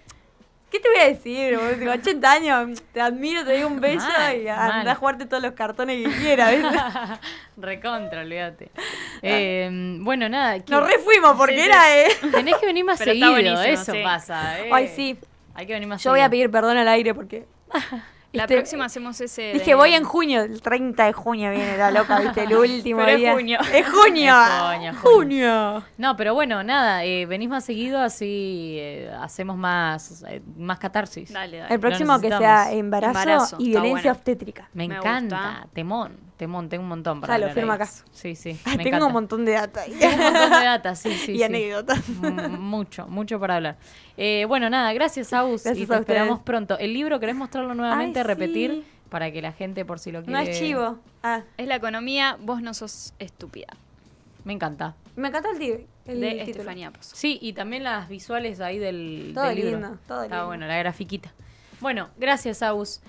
¿qué 0.70 0.80
te 0.80 0.88
voy 0.90 0.98
a 0.98 1.04
decir? 1.08 1.56
boludo? 1.56 1.76
Tengo 1.78 1.92
80 1.92 2.30
años, 2.32 2.82
te 2.92 3.00
admiro, 3.00 3.42
te 3.44 3.52
doy 3.52 3.62
un 3.64 3.80
beso 3.80 4.06
Mal, 4.06 4.36
y 4.42 4.48
anda 4.48 4.68
mal. 4.68 4.88
a 4.88 4.94
jugarte 4.96 5.24
todos 5.26 5.42
los 5.42 5.52
cartones 5.52 6.06
que 6.06 6.14
quieras. 6.20 6.50
¿viste? 6.52 6.76
Recontra, 7.56 8.20
olvídate. 8.20 8.70
Eh, 9.22 9.68
bueno, 10.00 10.28
nada. 10.28 10.58
Nos 10.58 10.64
que- 10.64 10.96
re 10.96 10.98
fuimos 11.02 11.36
porque 11.36 11.54
Sí, 11.56 11.60
era, 11.62 11.98
¿eh? 11.98 12.08
Tenés 12.32 12.56
que 12.56 12.66
venir 12.66 12.84
más 12.84 12.98
Pero 12.98 13.12
seguido, 13.12 13.62
eso 13.62 13.92
sí. 13.92 14.00
pasa. 14.02 14.60
eh. 14.60 14.70
Ay, 14.72 14.88
sí. 14.94 15.18
Hay 15.58 15.66
que 15.66 15.72
venir 15.72 15.88
más 15.88 16.00
Yo 16.04 16.12
voy 16.12 16.20
a 16.20 16.30
pedir 16.30 16.50
perdón 16.52 16.76
al 16.76 16.86
aire 16.88 17.14
porque. 17.14 17.46
La 18.30 18.42
este, 18.42 18.56
próxima 18.56 18.84
hacemos 18.84 19.18
ese. 19.22 19.54
Dije, 19.54 19.70
de- 19.70 19.74
voy 19.74 19.94
en 19.94 20.04
junio, 20.04 20.42
el 20.42 20.60
30 20.60 21.06
de 21.06 21.12
junio 21.14 21.50
viene 21.50 21.78
la 21.78 21.90
loca, 21.90 22.20
¿viste? 22.20 22.42
El 22.44 22.54
último 22.54 23.00
Pero 23.00 23.10
es 23.12 23.16
día. 23.16 23.32
junio. 23.32 23.58
Es 23.72 23.88
junio. 23.88 24.34
Es 24.36 24.92
junio, 24.92 24.92
junio. 25.02 25.84
No, 25.96 26.14
pero 26.14 26.34
bueno, 26.34 26.62
nada, 26.62 27.04
eh, 27.06 27.24
venís 27.24 27.48
más 27.48 27.64
seguido, 27.64 27.98
así 28.00 28.76
eh, 28.78 29.10
hacemos 29.18 29.56
más, 29.56 30.22
eh, 30.28 30.42
más 30.58 30.78
catarsis. 30.78 31.32
Dale, 31.32 31.56
dale. 31.56 31.74
El 31.74 31.80
próximo 31.80 32.20
que 32.20 32.28
sea 32.28 32.70
embarazo, 32.70 33.18
Embarazo, 33.18 33.56
y 33.60 33.70
violencia 33.70 34.10
bueno. 34.12 34.12
obstétrica. 34.12 34.68
Me 34.74 34.86
Me 34.88 34.96
encanta, 34.96 35.36
gusta. 35.36 35.68
temón, 35.72 36.18
temón, 36.38 36.70
tengo 36.70 36.82
un 36.84 36.88
montón 36.88 37.20
para 37.20 37.36
Ya 37.38 37.46
lo 37.46 37.52
firmo 37.52 37.72
ahí. 37.72 37.76
acá. 37.76 37.90
Sí, 38.12 38.34
sí, 38.34 38.58
Ah, 38.64 38.70
me 38.70 38.76
Tengo 38.84 38.88
encanta. 38.88 39.06
un 39.06 39.12
montón 39.12 39.44
de 39.44 39.52
data 39.52 39.82
ahí. 39.82 39.92
Tengo 39.92 40.14
un 40.16 40.22
montón 40.32 40.50
de 40.50 40.64
data, 40.64 40.94
sí, 40.94 41.12
sí. 41.12 41.32
y 41.34 41.36
sí. 41.38 41.42
anécdotas. 41.42 42.02
M- 42.22 42.48
mucho, 42.48 43.06
mucho 43.08 43.38
para 43.38 43.56
hablar. 43.56 43.76
Eh, 44.16 44.46
bueno, 44.48 44.70
nada, 44.70 44.92
gracias, 44.94 45.32
Agus. 45.34 45.64
Gracias 45.64 45.84
y 45.84 45.86
te 45.86 45.94
a 45.94 45.98
esperamos 45.98 46.40
pronto. 46.40 46.78
El 46.78 46.94
libro, 46.94 47.20
¿querés 47.20 47.34
mostrarlo 47.36 47.74
nuevamente, 47.74 48.20
Ay, 48.20 48.24
repetir? 48.26 48.70
sí. 48.70 48.84
Para 49.10 49.30
que 49.32 49.40
la 49.42 49.52
gente, 49.52 49.84
por 49.84 49.98
si 49.98 50.12
lo 50.12 50.20
No 50.20 50.26
quiere... 50.26 50.50
es 50.50 50.58
chivo. 50.58 50.98
Ah, 51.22 51.42
Es 51.56 51.66
la 51.66 51.76
economía, 51.76 52.36
vos 52.40 52.60
no 52.62 52.72
sos 52.74 53.14
estúpida. 53.18 53.68
Me 54.44 54.52
encanta. 54.52 54.94
me 55.16 55.28
encantó 55.28 55.50
el, 55.50 55.86
el 56.06 56.20
de 56.20 56.30
título. 56.30 56.50
Estefanía 56.50 56.90
Pozo. 56.90 57.16
Sí, 57.16 57.38
y 57.42 57.52
también 57.54 57.84
las 57.84 58.08
visuales 58.08 58.60
ahí 58.60 58.78
del, 58.78 59.32
Todo 59.34 59.44
del 59.46 59.56
libro. 59.56 59.70
lindo, 59.72 59.98
todo 60.06 60.22
Está 60.24 60.34
lindo. 60.36 60.46
bueno, 60.46 60.66
la 60.66 60.76
grafiquita. 60.78 61.32
Bueno, 61.80 62.08
gracias, 62.18 62.62
Agus. 62.62 63.00